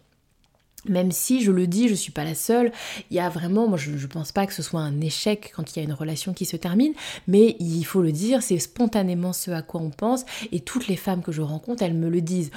Même 0.88 1.12
si, 1.12 1.44
je 1.44 1.52
le 1.52 1.68
dis, 1.68 1.86
je 1.86 1.92
ne 1.92 1.98
suis 1.98 2.12
pas 2.12 2.24
la 2.24 2.34
seule, 2.34 2.72
il 3.12 3.18
y 3.18 3.20
a 3.20 3.30
vraiment, 3.30 3.68
moi 3.68 3.78
je 3.78 3.92
ne 3.92 4.08
pense 4.08 4.32
pas 4.32 4.48
que 4.48 4.54
ce 4.54 4.64
soit 4.64 4.80
un 4.80 5.00
échec 5.00 5.54
quand 5.56 5.76
il 5.76 5.80
y 5.80 5.82
a 5.82 5.86
une 5.86 5.94
relation 5.94 6.34
qui 6.34 6.46
se 6.46 6.58
termine, 6.58 6.94
mais 7.28 7.56
il 7.60 7.84
faut 7.84 8.02
le 8.02 8.12
dire, 8.12 8.42
c'est 8.42 8.58
spontanément 8.58 9.32
ce 9.32 9.52
à 9.52 9.62
quoi 9.62 9.80
on 9.80 9.92
pense, 9.92 10.26
et 10.52 10.60
toutes 10.60 10.88
les 10.88 10.96
femmes 10.96 11.22
que 11.22 11.32
je 11.32 11.44
rencontre, 11.44 11.84
elles 11.84 11.94
me 11.94 12.10
le 12.10 12.22
disent 12.22 12.50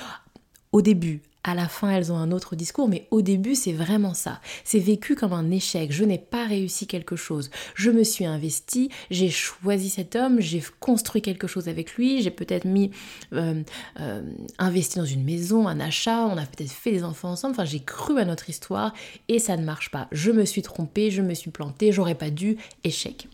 au 0.73 0.81
début, 0.81 1.21
à 1.45 1.55
la 1.55 1.69
fin, 1.69 1.91
elles 1.91 2.11
ont 2.11 2.17
un 2.17 2.33
autre 2.33 2.57
discours, 2.57 2.89
mais 2.89 3.07
au 3.11 3.21
début, 3.21 3.55
c'est 3.55 3.73
vraiment 3.73 4.15
ça. 4.15 4.41
C'est 4.65 4.79
vécu 4.79 5.15
comme 5.15 5.35
un 5.35 5.51
échec. 5.51 5.93
Je 5.93 6.03
n'ai 6.05 6.19
pas 6.19 6.47
réussi 6.47 6.87
quelque 6.87 7.17
chose. 7.17 7.51
Je 7.75 7.91
me 7.91 8.03
suis 8.03 8.25
investie, 8.25 8.89
j'ai 9.11 9.29
choisi 9.29 9.91
cet 9.91 10.17
homme, 10.17 10.41
j'ai 10.41 10.63
construit 10.81 11.21
quelque 11.21 11.47
chose 11.47 11.69
avec 11.69 11.95
lui, 11.95 12.23
j'ai 12.23 12.31
peut-être 12.31 12.65
mis, 12.65 12.91
euh, 13.35 13.63
euh, 14.01 14.23
investi 14.59 14.99
dans 14.99 15.05
une 15.05 15.23
maison, 15.23 15.69
un 15.69 15.81
achat, 15.81 16.27
on 16.27 16.39
a 16.39 16.47
peut-être 16.47 16.73
fait 16.73 16.93
des 16.93 17.05
enfants 17.05 17.31
ensemble. 17.31 17.53
Enfin, 17.53 17.67
j'ai 17.67 17.81
cru 17.81 18.19
à 18.19 18.25
notre 18.25 18.49
histoire 18.49 18.95
et 19.29 19.39
ça 19.39 19.59
ne 19.59 19.65
marche 19.65 19.91
pas. 19.91 20.09
Je 20.13 20.31
me 20.31 20.47
suis 20.47 20.63
trompée, 20.63 21.11
je 21.11 21.21
me 21.21 21.35
suis 21.35 21.51
plantée, 21.51 21.93
j'aurais 21.93 22.15
pas 22.15 22.31
dû, 22.31 22.57
échec. 22.85 23.29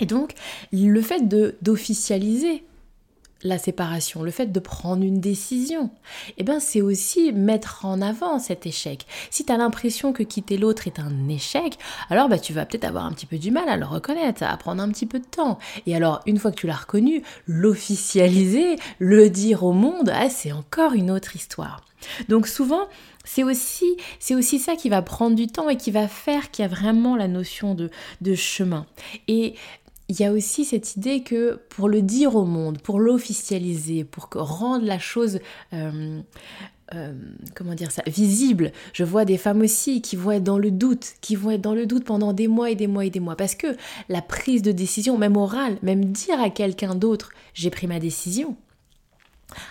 Et 0.00 0.06
donc, 0.06 0.34
le 0.72 1.00
fait 1.00 1.26
d'officialiser 1.62 2.62
la 3.42 3.58
séparation, 3.58 4.22
le 4.22 4.30
fait 4.30 4.52
de 4.52 4.60
prendre 4.60 5.02
une 5.02 5.20
décision, 5.20 5.90
eh 6.38 6.44
ben 6.44 6.58
c'est 6.60 6.80
aussi 6.80 7.32
mettre 7.32 7.84
en 7.84 8.00
avant 8.00 8.38
cet 8.38 8.66
échec. 8.66 9.06
Si 9.30 9.44
tu 9.44 9.52
as 9.52 9.56
l'impression 9.56 10.12
que 10.12 10.22
quitter 10.22 10.56
l'autre 10.56 10.86
est 10.86 10.98
un 10.98 11.28
échec, 11.28 11.78
alors 12.10 12.28
bah, 12.28 12.38
tu 12.38 12.52
vas 12.52 12.66
peut-être 12.66 12.84
avoir 12.84 13.04
un 13.04 13.12
petit 13.12 13.26
peu 13.26 13.38
du 13.38 13.50
mal 13.50 13.68
à 13.68 13.76
le 13.76 13.84
reconnaître, 13.84 14.42
à 14.42 14.56
prendre 14.56 14.82
un 14.82 14.90
petit 14.90 15.06
peu 15.06 15.18
de 15.18 15.26
temps. 15.26 15.58
Et 15.86 15.94
alors, 15.94 16.22
une 16.26 16.38
fois 16.38 16.50
que 16.50 16.56
tu 16.56 16.66
l'as 16.66 16.76
reconnu, 16.76 17.22
l'officialiser, 17.46 18.76
le 18.98 19.30
dire 19.30 19.64
au 19.64 19.72
monde, 19.72 20.10
ah, 20.14 20.30
c'est 20.30 20.52
encore 20.52 20.94
une 20.94 21.10
autre 21.10 21.36
histoire. 21.36 21.84
Donc 22.28 22.46
souvent, 22.46 22.88
c'est 23.24 23.42
aussi, 23.42 23.96
c'est 24.18 24.34
aussi 24.34 24.58
ça 24.58 24.76
qui 24.76 24.88
va 24.88 25.02
prendre 25.02 25.36
du 25.36 25.46
temps 25.46 25.68
et 25.68 25.76
qui 25.76 25.90
va 25.90 26.08
faire 26.08 26.50
qu'il 26.50 26.62
y 26.62 26.66
a 26.66 26.68
vraiment 26.68 27.16
la 27.16 27.28
notion 27.28 27.74
de, 27.74 27.90
de 28.20 28.34
chemin. 28.34 28.86
Et 29.28 29.54
il 30.08 30.20
y 30.20 30.24
a 30.24 30.32
aussi 30.32 30.64
cette 30.64 30.96
idée 30.96 31.22
que 31.22 31.60
pour 31.68 31.88
le 31.88 32.02
dire 32.02 32.36
au 32.36 32.44
monde, 32.44 32.80
pour 32.80 33.00
l'officialiser, 33.00 34.04
pour 34.04 34.28
rendre 34.34 34.84
la 34.84 34.98
chose 34.98 35.40
euh, 35.72 36.20
euh, 36.94 37.12
comment 37.54 37.74
dire 37.74 37.90
ça, 37.90 38.02
visible. 38.06 38.70
Je 38.92 39.02
vois 39.02 39.24
des 39.24 39.38
femmes 39.38 39.62
aussi 39.62 40.02
qui 40.02 40.14
vont 40.14 40.30
être 40.30 40.44
dans 40.44 40.58
le 40.58 40.70
doute, 40.70 41.14
qui 41.20 41.34
vont 41.34 41.50
être 41.50 41.60
dans 41.60 41.74
le 41.74 41.86
doute 41.86 42.04
pendant 42.04 42.32
des 42.32 42.46
mois 42.46 42.70
et 42.70 42.76
des 42.76 42.86
mois 42.86 43.04
et 43.04 43.10
des 43.10 43.18
mois. 43.18 43.36
Parce 43.36 43.56
que 43.56 43.76
la 44.08 44.22
prise 44.22 44.62
de 44.62 44.70
décision, 44.70 45.18
même 45.18 45.36
orale, 45.36 45.78
même 45.82 46.04
dire 46.04 46.40
à 46.40 46.50
quelqu'un 46.50 46.94
d'autre, 46.94 47.30
j'ai 47.54 47.70
pris 47.70 47.88
ma 47.88 47.98
décision, 47.98 48.56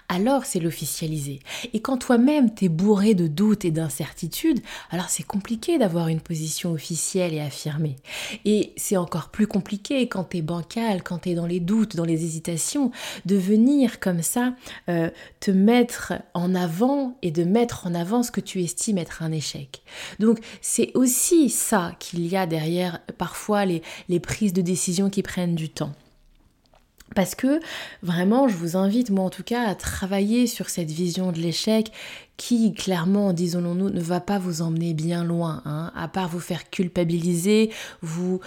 alors 0.09 0.45
c'est 0.45 0.59
l'officialiser. 0.59 1.39
Et 1.73 1.81
quand 1.81 1.97
toi-même 1.97 2.53
t'es 2.53 2.69
bourré 2.69 3.13
de 3.13 3.27
doutes 3.27 3.65
et 3.65 3.71
d'incertitudes, 3.71 4.61
alors 4.89 5.09
c'est 5.09 5.23
compliqué 5.23 5.77
d'avoir 5.77 6.07
une 6.07 6.21
position 6.21 6.71
officielle 6.71 7.33
et 7.33 7.41
affirmée. 7.41 7.97
Et 8.45 8.73
c'est 8.77 8.97
encore 8.97 9.29
plus 9.29 9.47
compliqué 9.47 10.07
quand 10.07 10.25
t'es 10.25 10.41
bancal, 10.41 11.03
quand 11.03 11.19
t'es 11.19 11.35
dans 11.35 11.45
les 11.45 11.59
doutes, 11.59 11.95
dans 11.95 12.05
les 12.05 12.23
hésitations, 12.23 12.91
de 13.25 13.35
venir 13.35 13.99
comme 13.99 14.21
ça 14.21 14.55
euh, 14.89 15.09
te 15.39 15.51
mettre 15.51 16.13
en 16.33 16.55
avant 16.55 17.17
et 17.21 17.31
de 17.31 17.43
mettre 17.43 17.87
en 17.87 17.93
avant 17.93 18.23
ce 18.23 18.31
que 18.31 18.41
tu 18.41 18.63
estimes 18.63 18.97
être 18.97 19.23
un 19.23 19.31
échec. 19.31 19.83
Donc 20.19 20.39
c'est 20.61 20.91
aussi 20.95 21.49
ça 21.49 21.93
qu'il 21.99 22.25
y 22.25 22.37
a 22.37 22.45
derrière 22.45 22.99
parfois 23.17 23.65
les 23.65 23.81
prises 24.19 24.53
de 24.53 24.61
décision 24.61 25.09
qui 25.09 25.21
prennent 25.21 25.55
du 25.55 25.69
temps. 25.69 25.93
Parce 27.13 27.35
que 27.35 27.59
vraiment, 28.01 28.47
je 28.47 28.55
vous 28.55 28.75
invite, 28.75 29.11
moi 29.11 29.25
en 29.25 29.29
tout 29.29 29.43
cas, 29.43 29.67
à 29.67 29.75
travailler 29.75 30.47
sur 30.47 30.69
cette 30.69 30.89
vision 30.89 31.31
de 31.31 31.39
l'échec 31.39 31.91
qui, 32.35 32.73
clairement, 32.73 33.31
disons-nous, 33.31 33.89
ne 33.89 34.01
va 34.01 34.19
pas 34.19 34.39
vous 34.39 34.61
emmener 34.61 34.93
bien 34.93 35.23
loin, 35.23 35.61
hein, 35.65 35.91
à 35.95 36.07
part 36.07 36.27
vous 36.29 36.39
faire 36.39 36.69
culpabiliser, 36.69 37.71
vous 38.01 38.39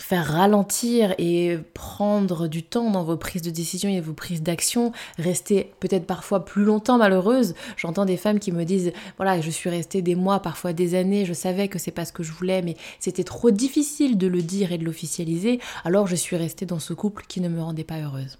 faire 0.00 0.26
ralentir 0.26 1.14
et 1.18 1.58
prendre 1.74 2.48
du 2.48 2.62
temps 2.62 2.90
dans 2.90 3.04
vos 3.04 3.16
prises 3.16 3.42
de 3.42 3.50
décision 3.50 3.88
et 3.90 4.00
vos 4.00 4.12
prises 4.12 4.42
d'action, 4.42 4.92
rester 5.18 5.72
peut-être 5.80 6.06
parfois 6.06 6.44
plus 6.44 6.64
longtemps 6.64 6.98
malheureuse. 6.98 7.54
J'entends 7.76 8.04
des 8.04 8.16
femmes 8.16 8.38
qui 8.38 8.52
me 8.52 8.64
disent 8.64 8.92
voilà, 9.16 9.40
je 9.40 9.50
suis 9.50 9.70
restée 9.70 10.02
des 10.02 10.14
mois, 10.14 10.40
parfois 10.40 10.72
des 10.72 10.94
années, 10.94 11.24
je 11.24 11.32
savais 11.32 11.68
que 11.68 11.78
c'est 11.78 11.90
pas 11.90 12.04
ce 12.04 12.12
que 12.12 12.22
je 12.22 12.32
voulais, 12.32 12.62
mais 12.62 12.76
c'était 13.00 13.24
trop 13.24 13.50
difficile 13.50 14.18
de 14.18 14.26
le 14.26 14.42
dire 14.42 14.72
et 14.72 14.78
de 14.78 14.84
l'officialiser, 14.84 15.60
alors 15.84 16.06
je 16.06 16.16
suis 16.16 16.36
restée 16.36 16.66
dans 16.66 16.78
ce 16.80 16.94
couple 16.94 17.24
qui 17.28 17.40
ne 17.40 17.48
me 17.48 17.62
rendait 17.62 17.84
pas 17.84 18.00
heureuse. 18.00 18.38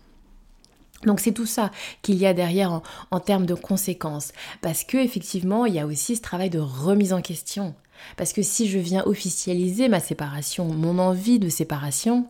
Donc 1.07 1.21
c'est 1.21 1.33
tout 1.33 1.47
ça 1.47 1.71
qu'il 2.03 2.17
y 2.17 2.27
a 2.27 2.35
derrière 2.35 2.73
en, 2.73 2.83
en, 3.13 3.21
termes 3.21 3.47
de 3.47 3.55
conséquences. 3.55 4.33
Parce 4.63 4.83
que 4.83 4.97
effectivement, 4.97 5.65
il 5.65 5.75
y 5.75 5.79
a 5.79 5.87
aussi 5.87 6.17
ce 6.17 6.23
travail 6.23 6.51
de 6.51 6.59
remise 6.59 7.13
en 7.13 7.23
question. 7.23 7.75
Parce 8.17 8.33
que 8.33 8.43
si 8.43 8.69
je 8.69 8.79
viens 8.79 9.03
officialiser 9.05 9.89
ma 9.89 10.01
séparation, 10.01 10.67
mon 10.67 10.99
envie 10.99 11.39
de 11.39 11.49
séparation, 11.49 12.27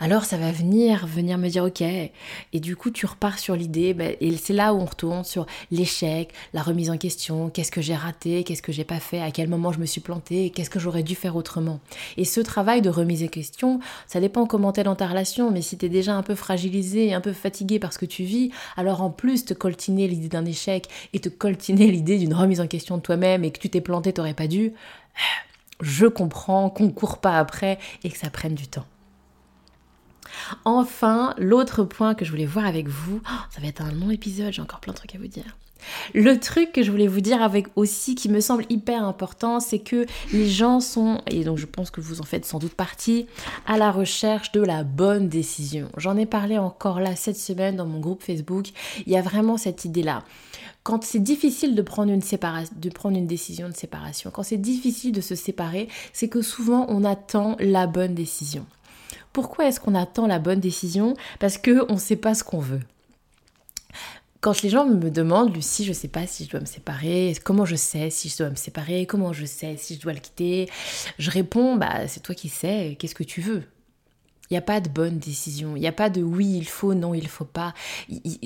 alors 0.00 0.24
ça 0.24 0.36
va 0.36 0.52
venir, 0.52 1.06
venir 1.06 1.38
me 1.38 1.48
dire 1.48 1.64
ok. 1.64 1.82
Et 1.82 2.60
du 2.60 2.76
coup, 2.76 2.90
tu 2.90 3.06
repars 3.06 3.38
sur 3.38 3.54
l'idée, 3.56 3.94
ben, 3.94 4.16
et 4.20 4.36
c'est 4.36 4.52
là 4.52 4.74
où 4.74 4.78
on 4.78 4.84
retourne 4.84 5.24
sur 5.24 5.46
l'échec, 5.70 6.32
la 6.54 6.62
remise 6.62 6.90
en 6.90 6.96
question, 6.96 7.50
qu'est-ce 7.50 7.70
que 7.70 7.80
j'ai 7.80 7.94
raté, 7.94 8.44
qu'est-ce 8.44 8.62
que 8.62 8.72
j'ai 8.72 8.84
pas 8.84 9.00
fait, 9.00 9.20
à 9.20 9.30
quel 9.30 9.48
moment 9.48 9.72
je 9.72 9.78
me 9.78 9.86
suis 9.86 10.00
planté, 10.00 10.50
qu'est-ce 10.50 10.70
que 10.70 10.78
j'aurais 10.78 11.02
dû 11.02 11.14
faire 11.14 11.36
autrement. 11.36 11.80
Et 12.16 12.24
ce 12.24 12.40
travail 12.40 12.82
de 12.82 12.90
remise 12.90 13.22
en 13.22 13.28
question, 13.28 13.80
ça 14.06 14.20
dépend 14.20 14.46
comment 14.46 14.72
t'es 14.72 14.82
dans 14.82 14.96
ta 14.96 15.06
relation, 15.06 15.50
mais 15.50 15.62
si 15.62 15.76
t'es 15.76 15.88
déjà 15.88 16.14
un 16.14 16.22
peu 16.22 16.34
fragilisé, 16.34 17.12
un 17.12 17.20
peu 17.20 17.32
fatigué 17.32 17.78
parce 17.78 17.98
que 17.98 18.06
tu 18.06 18.24
vis, 18.24 18.50
alors 18.76 19.02
en 19.02 19.10
plus 19.10 19.44
te 19.44 19.54
coltiner 19.54 20.08
l'idée 20.08 20.28
d'un 20.28 20.44
échec 20.44 20.88
et 21.12 21.20
te 21.20 21.28
coltiner 21.28 21.86
l'idée 21.90 22.18
d'une 22.18 22.34
remise 22.34 22.60
en 22.60 22.66
question 22.66 22.96
de 22.96 23.02
toi-même 23.02 23.44
et 23.44 23.50
que 23.50 23.58
tu 23.58 23.70
t'es 23.70 23.80
planté, 23.80 24.12
t'aurais 24.12 24.34
pas 24.34 24.46
dû, 24.46 24.72
je 25.80 26.06
comprends 26.06 26.70
qu'on 26.70 26.90
court 26.90 27.18
pas 27.18 27.38
après 27.38 27.78
et 28.04 28.10
que 28.10 28.18
ça 28.18 28.30
prenne 28.30 28.54
du 28.54 28.68
temps. 28.68 28.86
Enfin, 30.64 31.34
l'autre 31.38 31.84
point 31.84 32.14
que 32.14 32.24
je 32.24 32.30
voulais 32.30 32.46
voir 32.46 32.66
avec 32.66 32.88
vous, 32.88 33.20
oh, 33.24 33.42
ça 33.50 33.60
va 33.60 33.68
être 33.68 33.82
un 33.82 33.92
long 33.92 34.10
épisode, 34.10 34.52
j'ai 34.52 34.62
encore 34.62 34.80
plein 34.80 34.92
de 34.92 34.98
trucs 34.98 35.14
à 35.14 35.18
vous 35.18 35.26
dire. 35.26 35.56
Le 36.14 36.38
truc 36.38 36.72
que 36.72 36.82
je 36.82 36.90
voulais 36.90 37.06
vous 37.06 37.20
dire 37.20 37.42
avec 37.42 37.66
aussi 37.76 38.14
qui 38.14 38.28
me 38.28 38.40
semble 38.40 38.64
hyper 38.68 39.04
important, 39.04 39.60
c'est 39.60 39.78
que 39.78 40.06
les 40.32 40.48
gens 40.48 40.80
sont, 40.80 41.20
et 41.30 41.44
donc 41.44 41.58
je 41.58 41.66
pense 41.66 41.90
que 41.90 42.00
vous 42.00 42.20
en 42.20 42.24
faites 42.24 42.44
sans 42.44 42.58
doute 42.58 42.74
partie, 42.74 43.26
à 43.66 43.76
la 43.78 43.90
recherche 43.90 44.52
de 44.52 44.60
la 44.60 44.84
bonne 44.84 45.28
décision. 45.28 45.88
J'en 45.96 46.16
ai 46.16 46.26
parlé 46.26 46.58
encore 46.58 47.00
là 47.00 47.16
cette 47.16 47.36
semaine 47.36 47.76
dans 47.76 47.86
mon 47.86 48.00
groupe 48.00 48.22
Facebook. 48.22 48.68
Il 49.06 49.12
y 49.12 49.16
a 49.16 49.22
vraiment 49.22 49.56
cette 49.56 49.84
idée-là 49.84 50.24
quand 50.82 51.04
c'est 51.04 51.20
difficile 51.20 51.74
de 51.74 51.82
prendre, 51.82 52.10
une 52.10 52.20
de 52.20 52.88
prendre 52.88 53.16
une 53.16 53.26
décision 53.26 53.68
de 53.68 53.74
séparation, 53.74 54.30
quand 54.30 54.42
c'est 54.42 54.56
difficile 54.56 55.12
de 55.12 55.20
se 55.20 55.34
séparer, 55.34 55.88
c'est 56.12 56.28
que 56.28 56.40
souvent 56.40 56.86
on 56.88 57.04
attend 57.04 57.56
la 57.60 57.86
bonne 57.86 58.14
décision. 58.14 58.64
Pourquoi 59.32 59.66
est-ce 59.68 59.78
qu'on 59.78 59.94
attend 59.94 60.26
la 60.26 60.38
bonne 60.38 60.60
décision? 60.60 61.14
Parce 61.38 61.58
qu'on 61.58 61.94
ne 61.94 61.98
sait 61.98 62.16
pas 62.16 62.34
ce 62.34 62.44
qu'on 62.44 62.60
veut. 62.60 62.80
Quand 64.40 64.62
les 64.62 64.70
gens 64.70 64.86
me 64.86 65.10
demandent, 65.10 65.54
Lucie, 65.54 65.84
je 65.84 65.90
ne 65.90 65.94
sais 65.94 66.08
pas 66.08 66.26
si 66.26 66.46
je 66.46 66.50
dois 66.50 66.60
me 66.60 66.66
séparer, 66.66 67.34
comment 67.44 67.66
je 67.66 67.76
sais 67.76 68.08
si 68.08 68.30
je 68.30 68.38
dois 68.38 68.48
me 68.48 68.54
séparer, 68.54 69.04
comment 69.04 69.34
je 69.34 69.44
sais 69.44 69.76
si 69.76 69.96
je 69.96 70.00
dois 70.00 70.14
le 70.14 70.20
quitter, 70.20 70.68
je 71.18 71.30
réponds, 71.30 71.76
bah 71.76 72.08
c'est 72.08 72.22
toi 72.22 72.34
qui 72.34 72.48
sais, 72.48 72.96
qu'est-ce 72.98 73.14
que 73.14 73.24
tu 73.24 73.40
veux 73.40 73.64
il 74.48 74.54
n'y 74.54 74.58
a 74.58 74.62
pas 74.62 74.80
de 74.80 74.88
bonne 74.88 75.18
décision. 75.18 75.76
Il 75.76 75.80
n'y 75.80 75.86
a 75.86 75.92
pas 75.92 76.10
de 76.10 76.22
oui, 76.22 76.56
il 76.56 76.66
faut, 76.66 76.92
non, 76.92 77.14
il 77.14 77.28
faut 77.28 77.44
pas. 77.44 77.72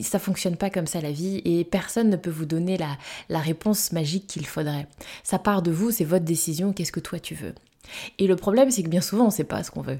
Ça 0.02 0.18
fonctionne 0.18 0.58
pas 0.58 0.68
comme 0.68 0.86
ça 0.86 1.00
la 1.00 1.10
vie 1.10 1.40
et 1.46 1.64
personne 1.64 2.10
ne 2.10 2.16
peut 2.16 2.28
vous 2.28 2.44
donner 2.44 2.76
la, 2.76 2.98
la 3.30 3.38
réponse 3.38 3.90
magique 3.90 4.26
qu'il 4.26 4.44
faudrait. 4.46 4.86
Ça 5.22 5.38
part 5.38 5.62
de 5.62 5.70
vous, 5.70 5.90
c'est 5.90 6.04
votre 6.04 6.26
décision, 6.26 6.74
qu'est-ce 6.74 6.92
que 6.92 7.00
toi 7.00 7.18
tu 7.18 7.34
veux. 7.34 7.54
Et 8.18 8.26
le 8.26 8.36
problème, 8.36 8.70
c'est 8.70 8.82
que 8.82 8.88
bien 8.88 9.00
souvent, 9.00 9.24
on 9.24 9.28
ne 9.28 9.32
sait 9.32 9.44
pas 9.44 9.62
ce 9.62 9.70
qu'on 9.70 9.82
veut. 9.82 9.98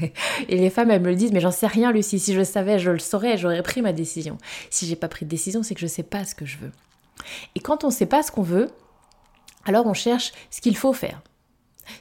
et 0.48 0.56
les 0.56 0.70
femmes, 0.70 0.90
elles 0.90 1.02
me 1.02 1.08
le 1.08 1.16
disent, 1.16 1.32
mais 1.32 1.40
j'en 1.40 1.50
sais 1.50 1.66
rien, 1.66 1.92
Lucie. 1.92 2.18
Si 2.18 2.32
je 2.32 2.38
le 2.38 2.44
savais, 2.44 2.78
je 2.78 2.90
le 2.90 2.98
saurais, 2.98 3.36
j'aurais 3.36 3.62
pris 3.62 3.82
ma 3.82 3.92
décision. 3.92 4.38
Si 4.70 4.86
j'ai 4.86 4.96
pas 4.96 5.08
pris 5.08 5.24
de 5.24 5.30
décision, 5.30 5.62
c'est 5.62 5.74
que 5.74 5.80
je 5.80 5.86
ne 5.86 5.90
sais 5.90 6.02
pas 6.02 6.24
ce 6.24 6.34
que 6.34 6.46
je 6.46 6.58
veux. 6.58 6.72
Et 7.54 7.60
quand 7.60 7.84
on 7.84 7.88
ne 7.88 7.92
sait 7.92 8.06
pas 8.06 8.22
ce 8.22 8.30
qu'on 8.30 8.42
veut, 8.42 8.70
alors 9.64 9.86
on 9.86 9.94
cherche 9.94 10.32
ce 10.50 10.60
qu'il 10.60 10.76
faut 10.76 10.92
faire. 10.92 11.20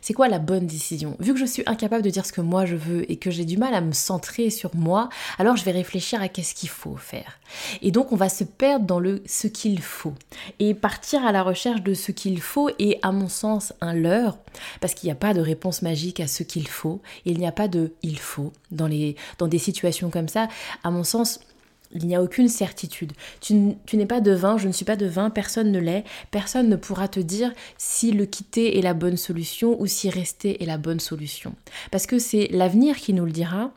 C'est 0.02 0.14
quoi 0.14 0.28
la 0.28 0.40
bonne 0.40 0.68
décision? 0.68 1.16
Vu 1.20 1.34
que 1.34 1.40
je 1.40 1.46
suis 1.46 1.64
incapable 1.66 2.04
de 2.04 2.10
dire 2.10 2.26
ce 2.26 2.32
que 2.32 2.42
moi 2.42 2.66
je 2.66 2.76
veux 2.76 3.10
et 3.12 3.18
que 3.18 3.32
j'ai 3.32 3.46
du 3.46 3.58
mal 3.58 3.74
à 3.74 3.82
me 3.82 3.92
centrer 3.92 4.50
sur 4.50 4.76
moi, 4.76 5.10
alors 5.40 5.56
je 5.56 5.64
vais 5.64 5.72
réfléchir 5.72 6.22
à 6.22 6.28
qu'est-ce 6.28 6.56
qu'il 6.56 6.70
faut 6.70 6.98
faire. 6.98 7.40
Et 7.82 7.92
donc 7.92 8.12
on 8.12 8.16
va 8.16 8.30
se 8.30 8.44
perdre 8.44 8.86
dans 8.86 9.00
le 9.00 9.22
ce 9.26 9.48
qu'il 9.48 9.82
faut 9.82 10.14
et 10.60 10.74
partir 10.74 11.26
à 11.26 11.32
la 11.32 11.44
recherche 11.44 11.82
de 11.82 11.94
ce 11.94 12.12
qu'il 12.12 12.42
faut 12.42 12.70
est 12.80 13.00
à 13.02 13.12
mon 13.12 13.30
sens 13.30 13.74
un 13.82 13.94
leurre 13.94 14.38
parce 14.82 14.94
qu'il 14.94 15.08
n'y 15.08 15.12
a 15.12 15.16
pas 15.16 15.34
de 15.34 15.42
réponse 15.42 15.82
magique 15.82 16.20
à 16.20 16.28
ce 16.28 16.44
qu'il 16.44 16.68
faut, 16.68 17.02
il 17.26 17.38
n'y 17.38 17.48
a 17.48 17.52
pas 17.52 17.68
de 17.68 17.94
il 18.02 18.20
faut 18.20 18.52
dans 18.72 18.88
les 18.88 19.16
dans 19.38 19.48
des 19.48 19.60
situations 19.60 20.10
comme 20.10 20.28
ça. 20.28 20.48
À 20.84 20.92
mon 20.92 21.04
sens, 21.04 21.40
il 21.92 22.08
n'y 22.08 22.16
a 22.16 22.22
aucune 22.22 22.50
certitude. 22.50 23.14
Tu, 23.42 23.54
n'es 23.54 24.06
pas 24.06 24.22
devin, 24.22 24.58
je 24.58 24.68
ne 24.68 24.74
suis 24.74 24.86
pas 24.86 24.96
devin, 24.96 25.30
personne 25.30 25.72
ne 25.72 25.80
l'est. 25.80 26.04
Personne 26.32 26.70
ne 26.70 26.76
pourra 26.76 27.08
te 27.08 27.20
dire 27.20 27.54
si 27.78 28.12
le 28.12 28.26
quitter 28.26 28.78
est 28.78 28.82
la 28.82 28.94
bonne 28.94 29.18
solution 29.18 29.80
ou 29.80 29.88
si 29.88 30.10
rester 30.10 30.62
est 30.62 30.66
la 30.66 30.78
bonne 30.78 31.00
solution. 31.00 31.56
Parce 31.92 32.06
que 32.06 32.20
c'est 32.20 32.48
l'avenir 32.52 32.98
qui 32.98 33.14
nous 33.14 33.26
le 33.26 33.32
dira. 33.32 33.72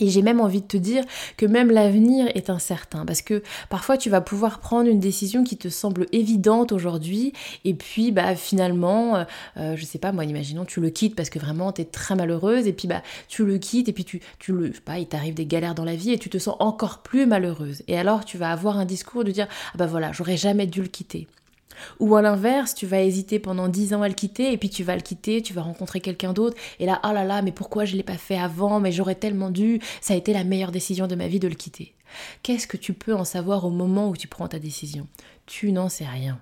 Et 0.00 0.08
j'ai 0.08 0.22
même 0.22 0.40
envie 0.40 0.60
de 0.60 0.66
te 0.66 0.76
dire 0.76 1.04
que 1.36 1.46
même 1.46 1.70
l'avenir 1.70 2.28
est 2.34 2.50
incertain 2.50 3.04
parce 3.04 3.22
que 3.22 3.42
parfois 3.68 3.96
tu 3.96 4.10
vas 4.10 4.20
pouvoir 4.20 4.60
prendre 4.60 4.88
une 4.88 5.00
décision 5.00 5.44
qui 5.44 5.56
te 5.56 5.68
semble 5.68 6.06
évidente 6.12 6.72
aujourd'hui 6.72 7.32
et 7.64 7.74
puis 7.74 8.12
bah 8.12 8.34
finalement 8.34 9.16
euh, 9.16 9.24
euh, 9.56 9.76
je 9.76 9.84
sais 9.84 9.98
pas 9.98 10.12
moi 10.12 10.24
imaginons 10.24 10.64
tu 10.64 10.80
le 10.80 10.90
quittes 10.90 11.14
parce 11.14 11.30
que 11.30 11.38
vraiment 11.38 11.72
tu 11.72 11.82
es 11.82 11.84
très 11.84 12.14
malheureuse 12.14 12.66
et 12.66 12.72
puis 12.72 12.88
bah 12.88 13.02
tu 13.28 13.44
le 13.44 13.58
quittes 13.58 13.88
et 13.88 13.92
puis 13.92 14.04
tu 14.04 14.20
le 14.48 14.72
il 14.98 15.06
t'arrive 15.06 15.34
des 15.34 15.46
galères 15.46 15.74
dans 15.74 15.84
la 15.84 15.96
vie 15.96 16.12
et 16.12 16.18
tu 16.18 16.30
te 16.30 16.38
sens 16.38 16.56
encore 16.58 16.98
plus 16.98 17.26
malheureuse. 17.26 17.82
Et 17.88 17.98
alors 17.98 18.24
tu 18.24 18.38
vas 18.38 18.50
avoir 18.50 18.78
un 18.78 18.84
discours 18.84 19.24
de 19.24 19.30
dire 19.30 19.48
ah 19.72 19.78
bah 19.78 19.86
voilà 19.86 20.12
j'aurais 20.12 20.36
jamais 20.36 20.66
dû 20.66 20.82
le 20.82 20.88
quitter 20.88 21.26
ou 22.00 22.16
à 22.16 22.22
l'inverse, 22.22 22.74
tu 22.74 22.86
vas 22.86 23.00
hésiter 23.00 23.38
pendant 23.38 23.68
10 23.68 23.94
ans 23.94 24.02
à 24.02 24.08
le 24.08 24.14
quitter, 24.14 24.52
et 24.52 24.58
puis 24.58 24.70
tu 24.70 24.84
vas 24.84 24.96
le 24.96 25.02
quitter, 25.02 25.42
tu 25.42 25.52
vas 25.52 25.62
rencontrer 25.62 26.00
quelqu'un 26.00 26.32
d'autre, 26.32 26.56
et 26.78 26.86
là, 26.86 27.00
oh 27.04 27.12
là 27.12 27.24
là, 27.24 27.42
mais 27.42 27.52
pourquoi 27.52 27.84
je 27.84 27.92
ne 27.92 27.98
l'ai 27.98 28.02
pas 28.02 28.16
fait 28.16 28.38
avant, 28.38 28.80
mais 28.80 28.92
j'aurais 28.92 29.14
tellement 29.14 29.50
dû, 29.50 29.80
ça 30.00 30.14
a 30.14 30.16
été 30.16 30.32
la 30.32 30.44
meilleure 30.44 30.72
décision 30.72 31.06
de 31.06 31.14
ma 31.14 31.28
vie 31.28 31.40
de 31.40 31.48
le 31.48 31.54
quitter. 31.54 31.94
Qu'est-ce 32.42 32.66
que 32.66 32.76
tu 32.76 32.92
peux 32.92 33.14
en 33.14 33.24
savoir 33.24 33.64
au 33.64 33.70
moment 33.70 34.08
où 34.08 34.16
tu 34.16 34.28
prends 34.28 34.48
ta 34.48 34.58
décision? 34.58 35.08
Tu 35.46 35.72
n'en 35.72 35.88
sais 35.88 36.06
rien. 36.06 36.38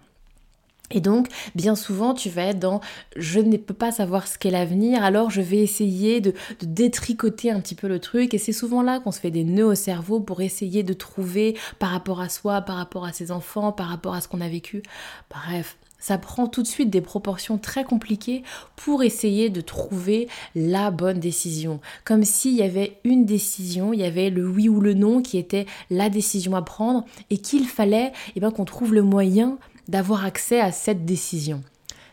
Et 0.92 1.00
donc, 1.00 1.28
bien 1.54 1.74
souvent, 1.74 2.14
tu 2.14 2.28
vas 2.28 2.46
être 2.46 2.58
dans 2.58 2.80
je 3.16 3.40
ne 3.40 3.56
peux 3.56 3.74
pas 3.74 3.90
savoir 3.90 4.28
ce 4.28 4.38
qu'est 4.38 4.50
l'avenir, 4.50 5.02
alors 5.02 5.30
je 5.30 5.40
vais 5.40 5.58
essayer 5.58 6.20
de, 6.20 6.34
détricoter 6.62 7.50
un 7.50 7.60
petit 7.60 7.74
peu 7.74 7.88
le 7.88 7.98
truc. 7.98 8.34
Et 8.34 8.38
c'est 8.38 8.52
souvent 8.52 8.82
là 8.82 9.00
qu'on 9.00 9.10
se 9.10 9.20
fait 9.20 9.30
des 9.30 9.44
nœuds 9.44 9.66
au 9.66 9.74
cerveau 9.74 10.20
pour 10.20 10.40
essayer 10.42 10.82
de 10.82 10.92
trouver 10.92 11.56
par 11.78 11.90
rapport 11.90 12.20
à 12.20 12.28
soi, 12.28 12.60
par 12.60 12.76
rapport 12.76 13.04
à 13.04 13.12
ses 13.12 13.32
enfants, 13.32 13.72
par 13.72 13.88
rapport 13.88 14.14
à 14.14 14.20
ce 14.20 14.28
qu'on 14.28 14.40
a 14.40 14.48
vécu. 14.48 14.82
Bref, 15.30 15.76
ça 16.02 16.18
prend 16.18 16.48
tout 16.48 16.62
de 16.62 16.66
suite 16.66 16.90
des 16.90 17.00
proportions 17.00 17.58
très 17.58 17.84
compliquées 17.84 18.42
pour 18.74 19.04
essayer 19.04 19.50
de 19.50 19.60
trouver 19.60 20.28
la 20.56 20.90
bonne 20.90 21.20
décision. 21.20 21.80
Comme 22.04 22.24
s'il 22.24 22.54
y 22.54 22.62
avait 22.62 22.98
une 23.04 23.24
décision, 23.24 23.92
il 23.92 24.00
y 24.00 24.04
avait 24.04 24.28
le 24.28 24.46
oui 24.46 24.68
ou 24.68 24.80
le 24.80 24.94
non 24.94 25.22
qui 25.22 25.38
était 25.38 25.64
la 25.90 26.10
décision 26.10 26.56
à 26.56 26.62
prendre 26.62 27.04
et 27.30 27.38
qu'il 27.38 27.68
fallait 27.68 28.12
eh 28.34 28.40
ben, 28.40 28.50
qu'on 28.50 28.64
trouve 28.64 28.92
le 28.92 29.02
moyen 29.02 29.58
d'avoir 29.92 30.24
accès 30.24 30.58
à 30.58 30.72
cette 30.72 31.04
décision. 31.04 31.62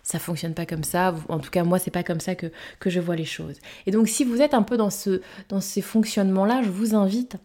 Ça 0.04 0.20
fonctionne 0.20 0.54
pas 0.54 0.66
comme 0.66 0.84
ça, 0.84 1.16
en 1.30 1.40
tout 1.40 1.50
cas 1.50 1.64
moi 1.64 1.80
c'est 1.80 1.92
pas 1.92 2.04
comme 2.04 2.20
ça 2.20 2.36
que, 2.36 2.52
je 2.86 3.00
vois 3.00 3.16
les 3.16 3.26
choses. 3.26 3.56
Et 3.86 3.92
donc 3.92 4.10
si 4.10 4.26
vous 4.26 4.42
êtes 4.42 4.54
un 4.54 4.64
peu 4.64 4.76
dans, 4.76 4.90
ce, 4.90 5.22
dans 5.48 5.62
ces 5.62 5.82
fonctionnements-là, 5.82 6.62
je 6.62 6.70
vous 6.70 6.94
invite 6.94 7.38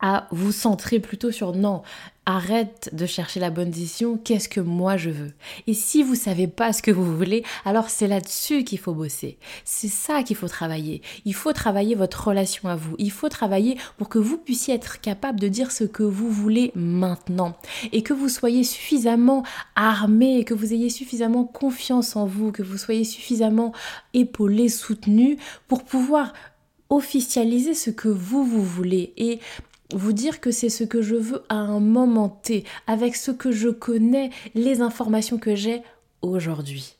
à 0.00 0.28
vous 0.30 0.52
centrer 0.52 1.00
plutôt 1.00 1.32
sur 1.32 1.52
non, 1.52 1.82
arrête 2.26 2.90
de 2.92 3.06
chercher 3.06 3.40
la 3.40 3.50
bonne 3.50 3.70
décision, 3.70 4.16
qu'est-ce 4.16 4.48
que 4.48 4.60
moi 4.60 4.96
je 4.96 5.10
veux? 5.10 5.32
Et 5.66 5.74
si 5.74 6.02
vous 6.02 6.14
savez 6.14 6.46
pas 6.46 6.72
ce 6.72 6.82
que 6.82 6.90
vous 6.90 7.16
voulez, 7.16 7.44
alors 7.64 7.90
c'est 7.90 8.08
là-dessus 8.08 8.64
qu'il 8.64 8.78
faut 8.78 8.94
bosser. 8.94 9.38
C'est 9.64 9.88
ça 9.88 10.22
qu'il 10.22 10.36
faut 10.36 10.48
travailler. 10.48 11.02
Il 11.24 11.34
faut 11.34 11.52
travailler 11.52 11.94
votre 11.94 12.28
relation 12.28 12.68
à 12.68 12.76
vous. 12.76 12.94
Il 12.98 13.10
faut 13.10 13.28
travailler 13.28 13.76
pour 13.98 14.08
que 14.08 14.18
vous 14.18 14.38
puissiez 14.38 14.74
être 14.74 15.00
capable 15.00 15.40
de 15.40 15.48
dire 15.48 15.70
ce 15.70 15.84
que 15.84 16.02
vous 16.02 16.30
voulez 16.30 16.72
maintenant 16.74 17.56
et 17.92 18.02
que 18.02 18.14
vous 18.14 18.28
soyez 18.28 18.64
suffisamment 18.64 19.42
armé, 19.76 20.44
que 20.44 20.54
vous 20.54 20.72
ayez 20.72 20.90
suffisamment 20.90 21.44
confiance 21.44 22.16
en 22.16 22.26
vous, 22.26 22.52
que 22.52 22.62
vous 22.62 22.78
soyez 22.78 23.04
suffisamment 23.04 23.72
épaulé, 24.14 24.68
soutenu 24.68 25.36
pour 25.68 25.84
pouvoir 25.84 26.32
officialiser 26.90 27.74
ce 27.74 27.90
que 27.90 28.08
vous 28.08 28.44
vous 28.44 28.62
voulez 28.62 29.12
et 29.16 29.40
vous 29.92 30.12
dire 30.12 30.40
que 30.40 30.50
c'est 30.50 30.68
ce 30.68 30.84
que 30.84 31.02
je 31.02 31.14
veux 31.14 31.42
à 31.48 31.56
un 31.56 31.80
moment 31.80 32.28
T, 32.28 32.64
avec 32.86 33.16
ce 33.16 33.30
que 33.30 33.52
je 33.52 33.68
connais, 33.68 34.30
les 34.54 34.80
informations 34.80 35.38
que 35.38 35.54
j'ai 35.54 35.82
aujourd'hui. 36.22 36.96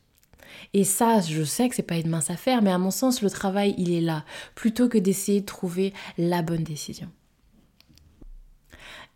Et 0.72 0.84
ça, 0.84 1.20
je 1.20 1.44
sais 1.44 1.68
que 1.68 1.74
c'est 1.74 1.82
pas 1.82 1.96
une 1.96 2.10
mince 2.10 2.30
affaire, 2.30 2.62
mais 2.62 2.72
à 2.72 2.78
mon 2.78 2.90
sens, 2.90 3.22
le 3.22 3.30
travail, 3.30 3.74
il 3.78 3.92
est 3.92 4.00
là, 4.00 4.24
plutôt 4.54 4.88
que 4.88 4.98
d'essayer 4.98 5.40
de 5.40 5.46
trouver 5.46 5.92
la 6.18 6.42
bonne 6.42 6.64
décision. 6.64 7.08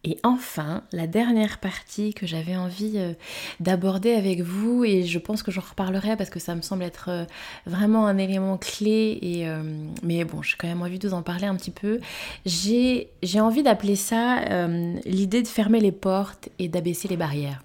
Et 0.08 0.16
enfin, 0.22 0.84
la 0.90 1.06
dernière 1.06 1.58
partie 1.58 2.14
que 2.14 2.26
j'avais 2.26 2.56
envie 2.56 2.94
euh, 2.96 3.12
d'aborder 3.60 4.12
avec 4.12 4.40
vous, 4.40 4.82
et 4.82 5.02
je 5.02 5.18
pense 5.18 5.42
que 5.42 5.50
j'en 5.50 5.60
reparlerai 5.60 6.16
parce 6.16 6.30
que 6.30 6.40
ça 6.40 6.54
me 6.54 6.62
semble 6.62 6.84
être 6.84 7.10
euh, 7.10 7.24
vraiment 7.66 8.06
un 8.06 8.16
élément 8.16 8.56
clé, 8.56 9.18
et, 9.20 9.46
euh, 9.46 9.60
mais 10.02 10.24
bon, 10.24 10.40
j'ai 10.40 10.56
quand 10.56 10.66
même 10.66 10.80
envie 10.80 10.98
de 10.98 11.06
vous 11.06 11.12
en 11.12 11.20
parler 11.20 11.44
un 11.44 11.56
petit 11.56 11.70
peu. 11.70 12.00
J'ai 12.46 13.10
envie 13.38 13.62
d'appeler 13.62 13.96
ça 13.96 14.66
l'idée 15.04 15.42
de 15.42 15.48
fermer 15.48 15.80
les 15.80 15.92
portes 15.92 16.48
et 16.58 16.68
d'abaisser 16.68 17.06
les 17.06 17.18
barrières. 17.18 17.62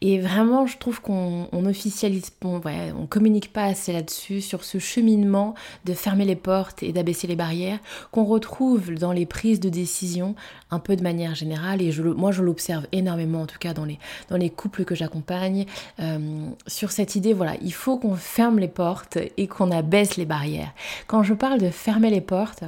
Et 0.00 0.18
vraiment, 0.18 0.66
je 0.66 0.78
trouve 0.78 1.00
qu'on 1.00 1.48
officialise, 1.52 2.32
on, 2.44 2.60
on 2.98 3.06
communique 3.06 3.52
pas 3.52 3.64
assez 3.64 3.92
là-dessus, 3.92 4.40
sur 4.40 4.64
ce 4.64 4.78
cheminement 4.78 5.54
de 5.84 5.92
fermer 5.92 6.24
les 6.24 6.36
portes 6.36 6.82
et 6.82 6.92
d'abaisser 6.92 7.26
les 7.26 7.36
barrières 7.36 7.78
qu'on 8.10 8.24
retrouve 8.24 8.94
dans 8.94 9.12
les 9.12 9.26
prises 9.26 9.60
de 9.60 9.68
décision 9.68 10.34
un 10.70 10.78
peu 10.78 10.96
de 10.96 11.02
manière 11.02 11.34
générale. 11.34 11.82
Et 11.82 11.92
moi, 12.16 12.32
je 12.32 12.42
l'observe 12.42 12.86
énormément, 12.92 13.42
en 13.42 13.46
tout 13.46 13.58
cas 13.58 13.74
dans 13.74 13.84
les, 13.84 13.98
dans 14.28 14.36
les 14.36 14.50
couples 14.50 14.84
que 14.84 14.94
j'accompagne, 14.94 15.66
euh, 16.00 16.18
sur 16.66 16.90
cette 16.90 17.16
idée, 17.16 17.32
voilà, 17.32 17.54
il 17.62 17.72
faut 17.72 17.98
qu'on 17.98 18.16
ferme 18.16 18.58
les 18.58 18.68
portes 18.68 19.18
et 19.36 19.46
qu'on 19.46 19.70
abaisse 19.70 20.16
les 20.16 20.24
barrières. 20.24 20.72
Quand 21.06 21.22
je 21.22 21.34
parle 21.34 21.60
de 21.60 21.70
fermer 21.70 22.10
les 22.10 22.20
portes, 22.20 22.64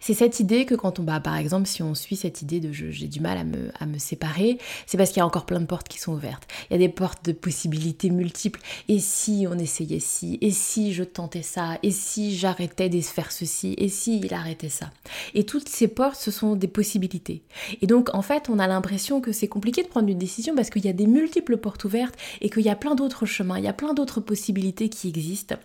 c'est 0.00 0.14
cette 0.14 0.40
idée 0.40 0.66
que 0.66 0.74
quand 0.74 0.98
on, 0.98 1.02
bah, 1.02 1.20
par 1.20 1.36
exemple, 1.36 1.66
si 1.66 1.82
on 1.82 1.94
suit 1.94 2.16
cette 2.16 2.42
idée 2.42 2.60
de 2.60 2.72
j'ai 2.72 3.08
du 3.08 3.20
mal 3.20 3.38
à 3.38 3.44
me, 3.44 3.70
à 3.78 3.86
me 3.86 3.98
séparer, 3.98 4.58
c'est 4.86 4.96
parce 4.96 5.10
qu'il 5.10 5.18
y 5.18 5.22
a 5.22 5.26
encore 5.26 5.46
plein 5.46 5.60
de 5.60 5.66
portes 5.66 5.88
qui 5.88 5.98
sont 5.98 6.12
ouvertes. 6.12 6.46
Il 6.68 6.74
y 6.74 6.76
a 6.76 6.78
des 6.78 6.88
portes 6.88 7.24
de 7.24 7.32
possibilités 7.32 8.10
multiples. 8.10 8.60
Et 8.88 8.98
si 8.98 9.46
on 9.50 9.58
essayait 9.58 10.00
ci? 10.00 10.38
Et 10.40 10.50
si 10.50 10.92
je 10.92 11.04
tentais 11.04 11.42
ça? 11.42 11.78
Et 11.82 11.90
si 11.90 12.36
j'arrêtais 12.36 12.88
de 12.88 13.00
faire 13.00 13.32
ceci? 13.32 13.74
Et 13.78 13.88
si 13.88 14.20
il 14.20 14.34
arrêtait 14.34 14.68
ça? 14.68 14.90
Et 15.34 15.44
toutes 15.44 15.68
ces 15.68 15.88
portes, 15.88 16.20
ce 16.20 16.30
sont 16.30 16.56
des 16.56 16.68
possibilités. 16.68 17.42
Et 17.80 17.86
donc, 17.86 18.14
en 18.14 18.22
fait, 18.22 18.48
on 18.48 18.58
a 18.58 18.66
l'impression 18.66 19.20
que 19.20 19.32
c'est 19.32 19.48
compliqué 19.48 19.82
de 19.82 19.88
prendre 19.88 20.08
une 20.08 20.18
décision 20.18 20.54
parce 20.54 20.70
qu'il 20.70 20.84
y 20.84 20.88
a 20.88 20.92
des 20.92 21.06
multiples 21.06 21.56
portes 21.56 21.84
ouvertes 21.84 22.16
et 22.40 22.50
qu'il 22.50 22.62
y 22.62 22.70
a 22.70 22.76
plein 22.76 22.94
d'autres 22.94 23.26
chemins, 23.26 23.58
il 23.58 23.64
y 23.64 23.68
a 23.68 23.72
plein 23.72 23.94
d'autres 23.94 24.20
possibilités 24.20 24.88
qui 24.88 25.08
existent. 25.08 25.56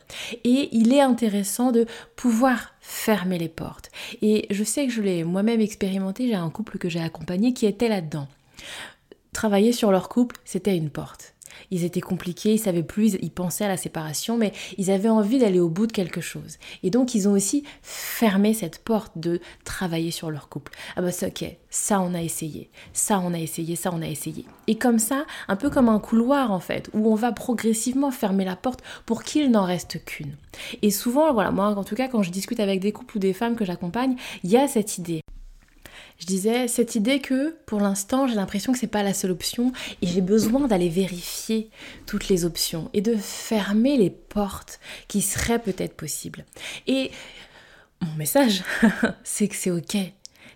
Et 0.43 0.69
il 0.71 0.93
est 0.93 1.01
intéressant 1.01 1.71
de 1.71 1.85
pouvoir 2.15 2.73
fermer 2.89 3.37
les 3.37 3.49
portes. 3.49 3.91
Et 4.21 4.47
je 4.49 4.63
sais 4.63 4.87
que 4.87 4.91
je 4.91 5.01
l'ai 5.01 5.23
moi-même 5.23 5.61
expérimenté, 5.61 6.27
j'ai 6.27 6.35
un 6.35 6.49
couple 6.49 6.79
que 6.79 6.89
j'ai 6.89 6.99
accompagné 6.99 7.53
qui 7.53 7.67
était 7.67 7.87
là-dedans. 7.87 8.27
Travailler 9.31 9.71
sur 9.71 9.91
leur 9.91 10.09
couple, 10.09 10.37
c'était 10.43 10.75
une 10.75 10.89
porte 10.89 11.35
ils 11.71 11.83
étaient 11.83 12.01
compliqués, 12.01 12.53
ils 12.53 12.59
savaient 12.59 12.83
plus, 12.83 13.17
ils 13.21 13.31
pensaient 13.31 13.65
à 13.65 13.67
la 13.69 13.77
séparation, 13.77 14.37
mais 14.37 14.53
ils 14.77 14.91
avaient 14.91 15.09
envie 15.09 15.39
d'aller 15.39 15.59
au 15.59 15.69
bout 15.69 15.87
de 15.87 15.91
quelque 15.91 16.21
chose. 16.21 16.57
Et 16.83 16.89
donc 16.89 17.15
ils 17.15 17.27
ont 17.27 17.33
aussi 17.33 17.63
fermé 17.81 18.53
cette 18.53 18.79
porte 18.79 19.13
de 19.17 19.39
travailler 19.63 20.11
sur 20.11 20.31
leur 20.31 20.49
couple. 20.49 20.71
Ah 20.95 21.01
bah 21.01 21.11
c'est 21.11 21.27
ok, 21.27 21.55
ça 21.69 22.01
on 22.01 22.13
a 22.13 22.21
essayé, 22.21 22.69
ça 22.93 23.19
on 23.19 23.33
a 23.33 23.39
essayé, 23.39 23.75
ça 23.75 23.91
on 23.93 24.01
a 24.01 24.07
essayé. 24.07 24.45
Et 24.67 24.75
comme 24.75 24.99
ça, 24.99 25.25
un 25.47 25.55
peu 25.55 25.69
comme 25.69 25.89
un 25.89 25.99
couloir 25.99 26.51
en 26.51 26.59
fait, 26.59 26.89
où 26.93 27.11
on 27.11 27.15
va 27.15 27.31
progressivement 27.31 28.11
fermer 28.11 28.45
la 28.45 28.55
porte 28.55 28.81
pour 29.05 29.23
qu'il 29.23 29.51
n'en 29.51 29.63
reste 29.63 30.03
qu'une. 30.05 30.35
Et 30.81 30.91
souvent, 30.91 31.33
voilà, 31.33 31.51
moi 31.51 31.67
en 31.67 31.83
tout 31.83 31.95
cas 31.95 32.07
quand 32.07 32.23
je 32.23 32.31
discute 32.31 32.59
avec 32.59 32.79
des 32.79 32.91
couples 32.91 33.17
ou 33.17 33.19
des 33.19 33.33
femmes 33.33 33.55
que 33.55 33.65
j'accompagne, 33.65 34.15
il 34.43 34.51
y 34.51 34.57
a 34.57 34.67
cette 34.67 34.97
idée 34.97 35.21
je 36.19 36.25
disais 36.25 36.67
cette 36.67 36.95
idée 36.95 37.19
que 37.19 37.55
pour 37.65 37.79
l'instant 37.79 38.27
j'ai 38.27 38.35
l'impression 38.35 38.73
que 38.73 38.79
c'est 38.79 38.87
pas 38.87 39.03
la 39.03 39.13
seule 39.13 39.31
option 39.31 39.71
et 40.01 40.07
j'ai 40.07 40.21
besoin 40.21 40.67
d'aller 40.67 40.89
vérifier 40.89 41.69
toutes 42.05 42.27
les 42.27 42.45
options 42.45 42.89
et 42.93 43.01
de 43.01 43.15
fermer 43.15 43.97
les 43.97 44.09
portes 44.09 44.79
qui 45.07 45.21
seraient 45.21 45.59
peut-être 45.59 45.95
possibles. 45.95 46.45
Et 46.87 47.11
mon 48.01 48.13
message, 48.13 48.63
c'est 49.23 49.47
que 49.47 49.55
c'est 49.55 49.71
ok 49.71 49.97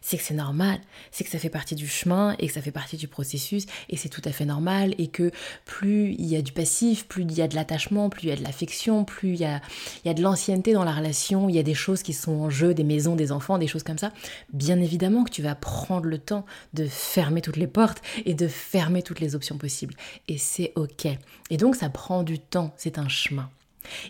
c'est 0.04 0.18
que 0.18 0.24
c'est 0.24 0.34
normal, 0.34 0.80
c'est 1.12 1.24
que 1.24 1.30
ça 1.30 1.40
fait 1.40 1.50
partie 1.50 1.76
du 1.76 1.88
chemin 1.88 2.36
et 2.38 2.48
que 2.48 2.54
ça 2.54 2.62
fait 2.62 2.72
partie 2.72 2.98
du 2.98 3.08
processus 3.08 3.66
et 3.90 3.96
c'est 3.96 4.10
tout 4.10 4.22
à 4.26 4.32
fait 4.32 4.46
normal 4.46 4.94
et 4.98 5.08
que 5.08 5.32
plus 5.66 6.14
il 6.20 6.26
y 6.26 6.36
a 6.36 6.42
du 6.42 6.52
passif, 6.52 7.08
plus 7.08 7.24
il 7.24 7.34
y 7.34 7.42
a 7.42 7.48
de 7.48 7.56
l'attachement, 7.56 8.10
plus 8.10 8.24
il 8.24 8.30
y 8.30 8.32
a 8.34 8.36
de 8.36 8.44
l'affection, 8.44 9.06
plus 9.06 9.30
il 9.30 9.40
y 9.40 9.46
a, 9.46 9.62
il 10.04 10.10
y 10.10 10.12
a 10.12 10.14
de 10.14 10.22
l'ancienneté 10.22 10.74
dans 10.74 10.84
la 10.84 10.92
relation, 10.92 11.48
il 11.48 11.56
y 11.56 11.60
a 11.60 11.64
des 11.64 11.74
choses 11.74 12.04
qui 12.04 12.12
sont 12.12 12.34
en 12.34 12.50
jeu, 12.50 12.74
des 12.74 12.84
maisons, 12.84 13.16
des 13.16 13.32
enfants, 13.32 13.58
des 13.58 13.68
choses 13.68 13.84
comme 13.84 13.98
ça, 13.98 14.12
bien 14.52 14.80
évidemment 14.82 15.24
que 15.24 15.32
tu 15.32 15.42
vas 15.42 15.56
prendre 15.56 16.06
le 16.06 16.18
temps 16.18 16.46
de 16.74 16.86
fermer 16.86 17.42
toutes 17.42 17.58
les 17.58 17.68
portes 17.68 18.02
et 18.26 18.34
de 18.34 18.50
fermer 18.50 19.04
toutes 19.04 19.22
les 19.22 19.36
options 19.36 19.58
possibles. 19.58 19.96
Et 20.28 20.38
c'est 20.38 20.74
ok. 20.76 21.08
Et 21.50 21.58
donc 21.58 21.78
ça 21.78 21.90
prend 21.90 22.24
du 22.24 22.40
temps, 22.40 22.74
c'est 22.76 22.98
un 22.98 23.08
chemin. 23.08 23.50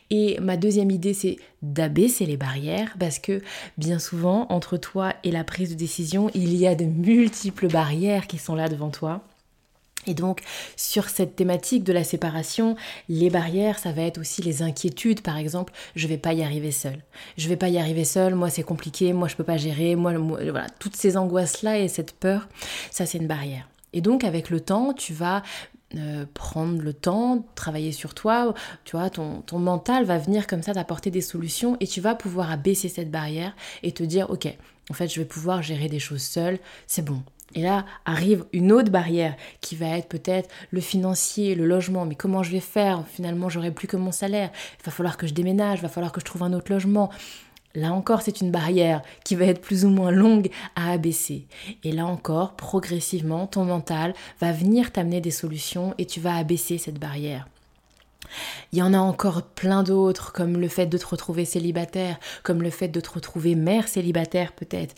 Et 0.10 0.40
ma 0.40 0.58
deuxième 0.58 0.92
idée, 0.92 1.14
c'est 1.14 1.38
d'abaisser 1.62 2.26
les 2.26 2.38
barrières 2.38 2.96
parce 3.00 3.20
que 3.20 3.42
bien 3.78 4.00
souvent, 4.00 4.48
entre 4.50 4.78
toi 4.78 5.14
et 5.24 5.32
la 5.32 5.44
prise 5.44 5.72
de 5.72 5.76
décision, 5.76 6.30
il 6.34 6.56
y 6.56 6.68
a 6.68 6.76
de 6.76 6.86
multiples 6.86 7.68
barrières 7.68 8.28
qui 8.28 8.38
sont 8.38 8.56
là 8.56 8.70
devant 8.70 8.90
toi. 8.90 9.24
Et 10.06 10.14
donc, 10.14 10.42
sur 10.76 11.10
cette 11.10 11.36
thématique 11.36 11.84
de 11.84 11.94
la 11.94 12.04
séparation, 12.04 12.76
les 13.08 13.30
barrières, 13.30 13.80
ça 13.80 13.92
va 13.92 14.02
être 14.02 14.20
aussi 14.20 14.42
les 14.42 14.62
inquiétudes. 14.62 15.22
Par 15.22 15.38
exemple, 15.38 15.74
je 15.96 16.08
vais 16.08 16.18
pas 16.18 16.34
y 16.34 16.44
arriver 16.44 16.72
seule. 16.72 17.02
Je 17.38 17.48
vais 17.48 17.56
pas 17.56 17.70
y 17.70 17.78
arriver 17.78 18.04
seule, 18.04 18.36
moi 18.36 18.50
c'est 18.50 18.64
compliqué, 18.64 19.14
moi 19.14 19.28
je 19.28 19.36
peux 19.36 19.44
pas 19.44 19.58
gérer, 19.58 19.96
moi, 19.96 20.14
voilà, 20.18 20.68
toutes 20.80 20.96
ces 20.96 21.16
angoisses-là 21.18 21.80
et 21.80 21.88
cette 21.88 22.14
peur, 22.14 22.48
ça 22.92 23.06
c'est 23.06 23.18
une 23.18 23.28
barrière. 23.28 23.70
Et 23.94 24.02
donc, 24.02 24.24
avec 24.24 24.50
le 24.50 24.60
temps, 24.60 24.94
tu 24.94 25.14
vas 25.14 25.44
euh, 25.98 26.26
prendre 26.34 26.82
le 26.82 26.94
temps, 26.94 27.46
travailler 27.56 27.92
sur 27.92 28.14
toi, 28.14 28.54
tu 28.86 28.96
vois, 28.96 29.10
ton, 29.10 29.42
ton 29.42 29.60
mental 29.60 30.06
va 30.06 30.18
venir 30.18 30.48
comme 30.48 30.64
ça 30.64 30.74
t'apporter 30.74 31.12
des 31.12 31.22
solutions 31.22 31.78
et 31.80 31.88
tu 31.88 32.02
vas 32.02 32.16
pouvoir 32.16 32.52
abaisser 32.52 32.90
cette 32.90 33.12
barrière 33.12 33.56
et 33.84 33.92
te 33.92 34.04
dire, 34.04 34.30
ok, 34.30 34.48
en 34.90 34.94
fait, 34.94 35.08
je 35.08 35.20
vais 35.20 35.26
pouvoir 35.26 35.62
gérer 35.62 35.88
des 35.88 36.00
choses 36.00 36.22
seule, 36.22 36.60
c'est 36.88 37.06
bon. 37.06 37.22
Et 37.56 37.62
là 37.62 37.86
arrive 38.06 38.46
une 38.52 38.72
autre 38.72 38.90
barrière 38.90 39.36
qui 39.62 39.76
va 39.76 39.98
être 39.98 40.08
peut-être 40.08 40.50
le 40.72 40.82
financier, 40.82 41.56
le 41.56 41.66
logement. 41.66 42.06
Mais 42.06 42.16
comment 42.16 42.44
je 42.44 42.52
vais 42.52 42.60
faire? 42.60 43.04
Finalement, 43.08 43.50
j'aurai 43.50 43.72
plus 43.72 43.88
que 43.88 43.98
mon 43.98 44.12
salaire. 44.12 44.50
Il 44.80 44.86
va 44.86 44.92
falloir 44.92 45.18
que 45.18 45.28
je 45.28 45.34
déménage, 45.34 45.80
il 45.80 45.84
va 45.84 45.90
falloir 45.90 46.12
que 46.12 46.20
je 46.20 46.26
trouve 46.26 46.44
un 46.44 46.54
autre 46.54 46.72
logement. 46.72 47.12
Là 47.76 47.92
encore, 47.92 48.22
c'est 48.22 48.42
une 48.42 48.52
barrière 48.52 49.02
qui 49.24 49.36
va 49.36 49.46
être 49.46 49.62
plus 49.62 49.84
ou 49.84 49.90
moins 49.90 50.12
longue 50.12 50.50
à 50.76 50.92
abaisser. 50.92 51.48
Et 51.84 51.92
là 51.92 52.06
encore, 52.06 52.56
progressivement, 52.56 53.48
ton 53.48 53.66
mental 53.66 54.14
va 54.40 54.52
venir 54.52 54.92
t'amener 54.92 55.22
des 55.22 55.32
solutions 55.32 55.96
et 55.98 56.06
tu 56.06 56.20
vas 56.20 56.36
abaisser 56.36 56.78
cette 56.78 57.00
barrière. 57.00 57.48
Il 58.72 58.80
y 58.80 58.82
en 58.82 58.94
a 58.94 58.98
encore 58.98 59.44
plein 59.44 59.84
d'autres, 59.84 60.32
comme 60.32 60.58
le 60.58 60.68
fait 60.68 60.88
de 60.88 60.98
te 60.98 61.06
retrouver 61.06 61.46
célibataire, 61.46 62.18
comme 62.44 62.62
le 62.62 62.70
fait 62.70 62.88
de 62.88 63.00
te 63.00 63.10
retrouver 63.12 63.56
mère 63.56 63.88
célibataire 63.88 64.54
peut-être, 64.54 64.96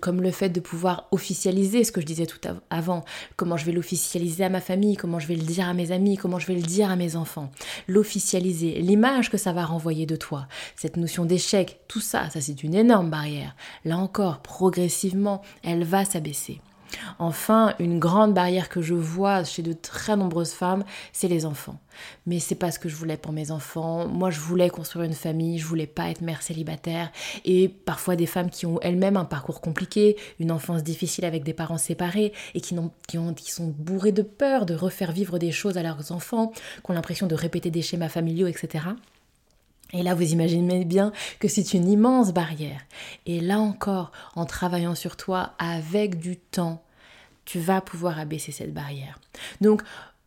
comme 0.00 0.22
le 0.22 0.30
fait 0.30 0.48
de 0.48 0.60
pouvoir 0.60 1.06
officialiser 1.10 1.84
ce 1.84 1.92
que 1.92 2.00
je 2.00 2.06
disais 2.06 2.26
tout 2.26 2.38
avant, 2.70 3.04
comment 3.36 3.56
je 3.56 3.66
vais 3.66 3.72
l'officialiser 3.72 4.44
à 4.44 4.48
ma 4.48 4.60
famille, 4.60 4.96
comment 4.96 5.18
je 5.18 5.26
vais 5.26 5.36
le 5.36 5.42
dire 5.42 5.68
à 5.68 5.74
mes 5.74 5.92
amis, 5.92 6.16
comment 6.16 6.38
je 6.38 6.46
vais 6.46 6.54
le 6.54 6.62
dire 6.62 6.90
à 6.90 6.96
mes 6.96 7.16
enfants. 7.16 7.50
L'officialiser, 7.88 8.80
l'image 8.80 9.30
que 9.30 9.38
ça 9.38 9.52
va 9.52 9.64
renvoyer 9.64 10.06
de 10.06 10.16
toi, 10.16 10.46
cette 10.76 10.96
notion 10.96 11.24
d'échec, 11.24 11.80
tout 11.88 12.00
ça, 12.00 12.30
ça 12.30 12.40
c'est 12.40 12.62
une 12.62 12.74
énorme 12.74 13.10
barrière. 13.10 13.54
Là 13.84 13.98
encore, 13.98 14.40
progressivement, 14.40 15.42
elle 15.62 15.84
va 15.84 16.04
s'abaisser. 16.04 16.60
Enfin, 17.18 17.74
une 17.78 17.98
grande 17.98 18.34
barrière 18.34 18.68
que 18.68 18.82
je 18.82 18.94
vois 18.94 19.44
chez 19.44 19.62
de 19.62 19.72
très 19.72 20.16
nombreuses 20.16 20.52
femmes, 20.52 20.84
c'est 21.12 21.28
les 21.28 21.46
enfants. 21.46 21.78
Mais 22.26 22.38
c'est 22.38 22.54
pas 22.54 22.70
ce 22.70 22.78
que 22.78 22.88
je 22.88 22.96
voulais 22.96 23.16
pour 23.16 23.32
mes 23.32 23.50
enfants. 23.50 24.06
Moi, 24.06 24.30
je 24.30 24.40
voulais 24.40 24.70
construire 24.70 25.04
une 25.04 25.14
famille, 25.14 25.58
je 25.58 25.66
voulais 25.66 25.86
pas 25.86 26.10
être 26.10 26.20
mère 26.20 26.42
célibataire. 26.42 27.10
Et 27.44 27.68
parfois 27.68 28.16
des 28.16 28.26
femmes 28.26 28.50
qui 28.50 28.66
ont 28.66 28.80
elles-mêmes 28.80 29.16
un 29.16 29.24
parcours 29.24 29.60
compliqué, 29.60 30.16
une 30.38 30.52
enfance 30.52 30.82
difficile 30.82 31.24
avec 31.24 31.42
des 31.44 31.54
parents 31.54 31.78
séparés 31.78 32.32
et 32.54 32.60
qui, 32.60 32.76
qui, 33.08 33.18
ont, 33.18 33.34
qui 33.34 33.50
sont 33.50 33.74
bourrées 33.76 34.12
de 34.12 34.22
peur 34.22 34.66
de 34.66 34.74
refaire 34.74 35.12
vivre 35.12 35.38
des 35.38 35.52
choses 35.52 35.76
à 35.76 35.82
leurs 35.82 36.12
enfants, 36.12 36.52
qui 36.84 36.90
ont 36.90 36.94
l'impression 36.94 37.26
de 37.26 37.34
répéter 37.34 37.70
des 37.70 37.82
schémas 37.82 38.08
familiaux, 38.08 38.46
etc. 38.46 38.84
Et 39.92 40.02
là, 40.02 40.14
vous 40.14 40.32
imaginez 40.32 40.84
bien 40.84 41.12
que 41.38 41.48
c'est 41.48 41.74
une 41.74 41.88
immense 41.88 42.32
barrière. 42.32 42.80
Et 43.26 43.40
là 43.40 43.58
encore, 43.58 44.12
en 44.36 44.46
travaillant 44.46 44.94
sur 44.94 45.16
toi 45.16 45.52
avec 45.58 46.18
du 46.18 46.36
temps, 46.36 46.82
tu 47.44 47.58
vas 47.58 47.80
pouvoir 47.80 48.18
abaisser 48.18 48.52
cette 48.52 48.72
barrière. 48.72 49.18
Donc, 49.60 49.82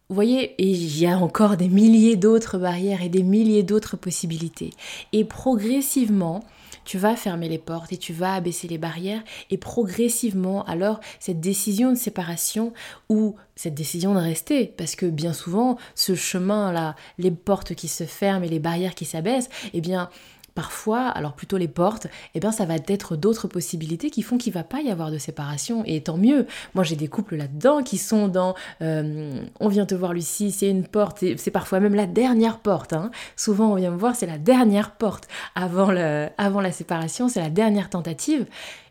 vous 0.10 0.16
voyez, 0.16 0.54
il 0.60 1.00
y 1.00 1.08
a 1.08 1.18
encore 1.18 1.58
des 1.58 1.70
milliers 1.70 2.18
d'autres 2.18 2.58
barrières 2.58 3.02
et 3.02 3.10
des 3.10 3.24
milliers 3.24 3.64
d'autres 3.64 3.96
possibilités. 3.96 4.72
Et 5.14 5.24
progressivement, 5.24 6.44
tu 6.86 6.98
vas 6.98 7.16
fermer 7.16 7.50
les 7.50 7.58
portes 7.58 7.92
et 7.94 7.98
tu 7.98 8.14
vas 8.14 8.34
abaisser 8.36 8.68
les 8.68 8.78
barrières 8.78 9.22
et 9.50 9.58
progressivement 9.58 10.64
alors 10.66 11.00
cette 11.20 11.40
décision 11.40 11.92
de 11.92 11.98
séparation 11.98 12.74
ou 13.10 13.36
cette 13.56 13.76
décision 13.76 14.14
de 14.14 14.20
rester 14.20 14.68
parce 14.78 14.96
que 14.96 15.06
bien 15.06 15.34
souvent 15.34 15.78
ce 15.96 16.16
chemin 16.16 16.72
là 16.72 16.96
les 17.18 17.32
portes 17.32 17.76
qui 17.76 17.88
se 17.88 18.06
ferment 18.06 18.46
et 18.46 18.50
les 18.50 18.60
barrières 18.60 18.96
qui 18.96 19.06
s'abaissent 19.06 19.50
eh 19.74 19.82
bien 19.82 20.10
parfois, 20.56 21.08
alors 21.08 21.34
plutôt 21.34 21.58
les 21.58 21.68
portes, 21.68 22.08
eh 22.36 22.40
bien 22.40 22.52
ça 22.52 22.66
va 22.66 22.76
être 22.76 23.16
d'autres 23.16 23.48
possibilités 23.48 24.10
qui 24.10 24.22
font 24.22 24.38
qu'il 24.38 24.54
va 24.54 24.64
pas 24.64 24.82
y 24.82 24.90
avoir 24.90 25.12
de 25.12 25.18
séparation 25.18 25.84
et 25.86 26.02
tant 26.02 26.18
mieux. 26.18 26.48
Moi 26.76 26.84
j'ai 26.84 26.96
des 26.96 27.08
couples 27.08 27.36
là-dedans 27.36 27.84
qui 27.84 27.98
sont 27.98 28.28
dans 28.28 28.56
euh, 28.82 29.44
on 29.60 29.68
vient 29.68 29.86
te 29.86 29.96
voir 29.96 30.14
Lucie, 30.14 30.52
c'est 30.52 30.70
une 30.70 30.88
porte, 30.88 31.24
c'est 31.38 31.52
parfois 31.52 31.80
même 31.80 31.96
la 31.96 32.06
dernière 32.06 32.60
porte. 32.60 32.94
Hein. 32.94 33.12
Souvent 33.36 33.72
on 33.72 33.76
vient 33.76 33.92
me 33.92 33.98
voir, 33.98 34.16
c'est 34.16 34.26
la 34.26 34.38
dernière 34.38 34.92
porte 34.92 35.28
avant, 35.56 35.90
avant 36.38 36.62
la 36.62 36.72
séparation, 36.72 37.30
c'est 37.30 37.42
la 37.42 37.50
dernière 37.50 37.90
tentative. 37.90 38.46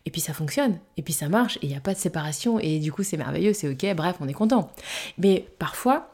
Et 0.05 0.11
puis 0.11 0.19
ça 0.19 0.33
fonctionne, 0.33 0.79
et 0.97 1.01
puis 1.01 1.13
ça 1.13 1.29
marche, 1.29 1.57
et 1.57 1.67
il 1.67 1.69
n'y 1.69 1.77
a 1.77 1.79
pas 1.79 1.93
de 1.93 1.99
séparation, 1.99 2.59
et 2.59 2.79
du 2.79 2.91
coup 2.91 3.03
c'est 3.03 3.15
merveilleux, 3.15 3.53
c'est 3.53 3.69
ok, 3.69 3.95
bref, 3.95 4.17
on 4.19 4.27
est 4.27 4.33
content. 4.33 4.69
Mais 5.17 5.47
parfois, 5.59 6.09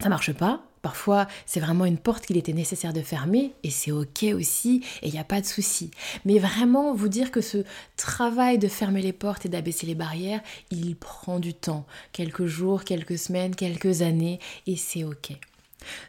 ça 0.00 0.10
marche 0.10 0.32
pas, 0.34 0.60
Parfois, 0.82 1.26
c'est 1.46 1.60
vraiment 1.60 1.84
une 1.84 1.98
porte 1.98 2.26
qu'il 2.26 2.36
était 2.36 2.52
nécessaire 2.52 2.92
de 2.92 3.00
fermer 3.00 3.52
et 3.62 3.70
c'est 3.70 3.92
ok 3.92 4.24
aussi 4.34 4.82
et 5.02 5.08
il 5.08 5.12
n'y 5.12 5.18
a 5.18 5.24
pas 5.24 5.40
de 5.40 5.46
souci. 5.46 5.90
Mais 6.24 6.38
vraiment, 6.38 6.94
vous 6.94 7.08
dire 7.08 7.30
que 7.30 7.40
ce 7.40 7.64
travail 7.96 8.58
de 8.58 8.68
fermer 8.68 9.02
les 9.02 9.12
portes 9.12 9.46
et 9.46 9.48
d'abaisser 9.48 9.86
les 9.86 9.94
barrières, 9.94 10.40
il 10.70 10.96
prend 10.96 11.40
du 11.40 11.54
temps. 11.54 11.86
Quelques 12.12 12.46
jours, 12.46 12.84
quelques 12.84 13.18
semaines, 13.18 13.54
quelques 13.54 14.02
années 14.02 14.38
et 14.66 14.76
c'est 14.76 15.04
ok. 15.04 15.32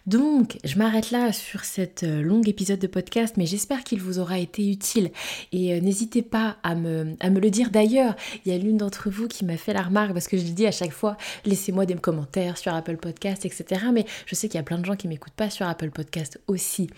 Donc, 0.07 0.57
je 0.63 0.77
m'arrête 0.77 1.11
là 1.11 1.31
sur 1.31 1.63
cet 1.63 2.03
euh, 2.03 2.21
long 2.21 2.41
épisode 2.41 2.79
de 2.79 2.87
podcast, 2.87 3.35
mais 3.37 3.45
j'espère 3.45 3.83
qu'il 3.83 4.01
vous 4.01 4.19
aura 4.19 4.39
été 4.39 4.67
utile. 4.67 5.11
Et 5.51 5.73
euh, 5.73 5.81
n'hésitez 5.81 6.21
pas 6.21 6.57
à 6.63 6.75
me, 6.75 7.15
le 7.23 7.49
dire. 7.49 7.69
D'ailleurs, 7.69 8.15
il 8.43 8.51
y 8.51 8.55
a 8.55 8.57
l'une 8.57 8.77
d'entre 8.77 9.09
vous 9.09 9.27
qui 9.27 9.45
m'a 9.45 9.57
fait 9.57 9.73
la 9.73 9.83
remarque, 9.83 10.13
parce 10.13 10.27
que 10.27 10.37
je 10.37 10.43
le 10.43 10.51
dis 10.51 10.65
à 10.65 10.71
chaque 10.71 10.91
fois, 10.91 11.17
laissez-moi 11.45 11.85
des 11.85 11.95
commentaires 11.95 12.57
sur 12.57 12.73
Apple 12.73 12.97
Podcast, 12.97 13.45
etc. 13.45 13.85
Mais 13.93 14.05
je 14.25 14.35
sais 14.35 14.47
qu'il 14.47 14.57
y 14.57 14.61
a 14.61 14.63
plein 14.63 14.79
de 14.79 14.85
gens 14.85 14.95
qui 14.95 15.07
m'écoutent 15.07 15.33
pas 15.33 15.49
sur 15.49 15.67
Apple 15.67 15.91
Podcast 15.91 16.39
aussi. 16.47 16.89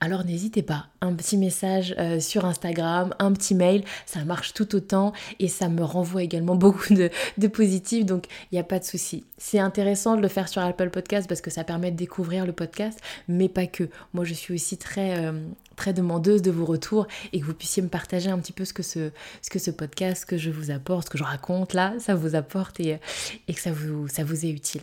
Alors 0.00 0.24
n'hésitez 0.24 0.62
pas, 0.62 0.86
un 1.00 1.12
petit 1.14 1.36
message 1.36 1.94
euh, 1.98 2.20
sur 2.20 2.44
Instagram, 2.44 3.14
un 3.18 3.32
petit 3.32 3.54
mail, 3.54 3.84
ça 4.06 4.24
marche 4.24 4.54
tout 4.54 4.74
autant 4.74 5.12
et 5.38 5.48
ça 5.48 5.68
me 5.68 5.84
renvoie 5.84 6.22
également 6.22 6.54
beaucoup 6.56 6.94
de, 6.94 7.10
de 7.38 7.46
positifs, 7.46 8.04
donc 8.04 8.26
il 8.50 8.56
n'y 8.56 8.60
a 8.60 8.64
pas 8.64 8.78
de 8.78 8.84
souci. 8.84 9.24
C'est 9.38 9.58
intéressant 9.58 10.16
de 10.16 10.22
le 10.22 10.28
faire 10.28 10.48
sur 10.48 10.62
Apple 10.62 10.90
Podcast 10.90 11.28
parce 11.28 11.40
que 11.40 11.50
ça 11.50 11.62
permet 11.62 11.90
de 11.90 11.96
découvrir 11.96 12.15
le 12.24 12.52
podcast, 12.52 13.00
mais 13.28 13.48
pas 13.48 13.66
que. 13.66 13.88
Moi, 14.14 14.24
je 14.24 14.34
suis 14.34 14.54
aussi 14.54 14.76
très, 14.76 15.24
euh, 15.24 15.32
très 15.76 15.92
demandeuse 15.92 16.42
de 16.42 16.50
vos 16.50 16.64
retours 16.64 17.06
et 17.32 17.40
que 17.40 17.44
vous 17.44 17.54
puissiez 17.54 17.82
me 17.82 17.88
partager 17.88 18.30
un 18.30 18.38
petit 18.38 18.52
peu 18.52 18.64
ce 18.64 18.72
que 18.72 18.82
ce, 18.82 19.10
ce, 19.42 19.70
podcast, 19.70 20.22
ce 20.22 20.26
que 20.26 20.36
je 20.36 20.50
vous 20.50 20.70
apporte, 20.70 21.06
ce 21.06 21.10
que 21.10 21.18
je 21.18 21.24
raconte 21.24 21.74
là, 21.74 21.94
ça 21.98 22.14
vous 22.14 22.34
apporte 22.34 22.80
et, 22.80 22.98
et 23.48 23.54
que 23.54 23.60
ça 23.60 23.72
vous, 23.72 24.08
ça 24.08 24.24
vous 24.24 24.46
est 24.46 24.50
utile. 24.50 24.82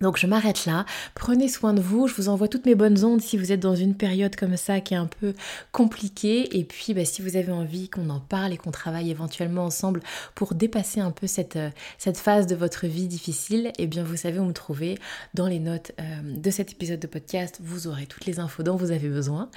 Donc 0.00 0.16
je 0.16 0.26
m'arrête 0.26 0.66
là, 0.66 0.84
prenez 1.14 1.48
soin 1.48 1.74
de 1.74 1.80
vous, 1.80 2.06
je 2.06 2.14
vous 2.14 2.28
envoie 2.28 2.48
toutes 2.48 2.66
mes 2.66 2.74
bonnes 2.74 3.04
ondes 3.04 3.20
si 3.20 3.36
vous 3.36 3.52
êtes 3.52 3.60
dans 3.60 3.74
une 3.74 3.94
période 3.94 4.36
comme 4.36 4.56
ça 4.56 4.80
qui 4.80 4.94
est 4.94 4.98
un 4.98 5.06
peu 5.06 5.34
compliquée. 5.72 6.56
Et 6.58 6.64
puis 6.64 6.94
bah, 6.94 7.04
si 7.04 7.22
vous 7.22 7.36
avez 7.36 7.52
envie 7.52 7.88
qu'on 7.88 8.08
en 8.10 8.20
parle 8.20 8.52
et 8.52 8.56
qu'on 8.56 8.70
travaille 8.70 9.10
éventuellement 9.10 9.64
ensemble 9.64 10.00
pour 10.34 10.54
dépasser 10.54 11.00
un 11.00 11.10
peu 11.10 11.26
cette, 11.26 11.56
euh, 11.56 11.70
phase 12.14 12.46
de 12.46 12.54
votre 12.54 12.86
vie 12.86 13.06
difficile, 13.06 13.72
eh 13.78 13.86
bien 13.86 14.02
vous 14.02 14.16
savez 14.16 14.38
où 14.38 14.44
me 14.44 14.52
trouver. 14.52 14.98
Dans 15.34 15.46
les 15.46 15.58
notes 15.60 15.92
euh, 16.00 16.04
de 16.22 16.50
cet 16.50 16.72
épisode 16.72 17.00
de 17.00 17.06
podcast, 17.06 17.60
vous 17.62 17.86
aurez 17.86 18.06
toutes 18.06 18.26
les 18.26 18.40
infos 18.40 18.62
dont 18.62 18.76
vous 18.76 18.90
avez 18.90 19.08
besoin 19.08 19.50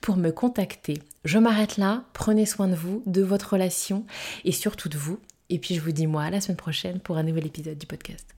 pour 0.00 0.16
me 0.16 0.30
contacter. 0.30 1.02
Je 1.24 1.38
m'arrête 1.38 1.76
là, 1.76 2.04
prenez 2.12 2.46
soin 2.46 2.68
de 2.68 2.74
vous, 2.74 3.02
de 3.06 3.22
votre 3.22 3.52
relation 3.52 4.04
et 4.44 4.52
surtout 4.52 4.88
de 4.88 4.96
vous. 4.96 5.18
Et 5.50 5.58
puis 5.58 5.74
je 5.74 5.80
vous 5.80 5.92
dis 5.92 6.06
moi 6.06 6.24
à 6.24 6.30
la 6.30 6.40
semaine 6.40 6.56
prochaine 6.56 7.00
pour 7.00 7.16
un 7.16 7.22
nouvel 7.22 7.46
épisode 7.46 7.78
du 7.78 7.86
podcast. 7.86 8.37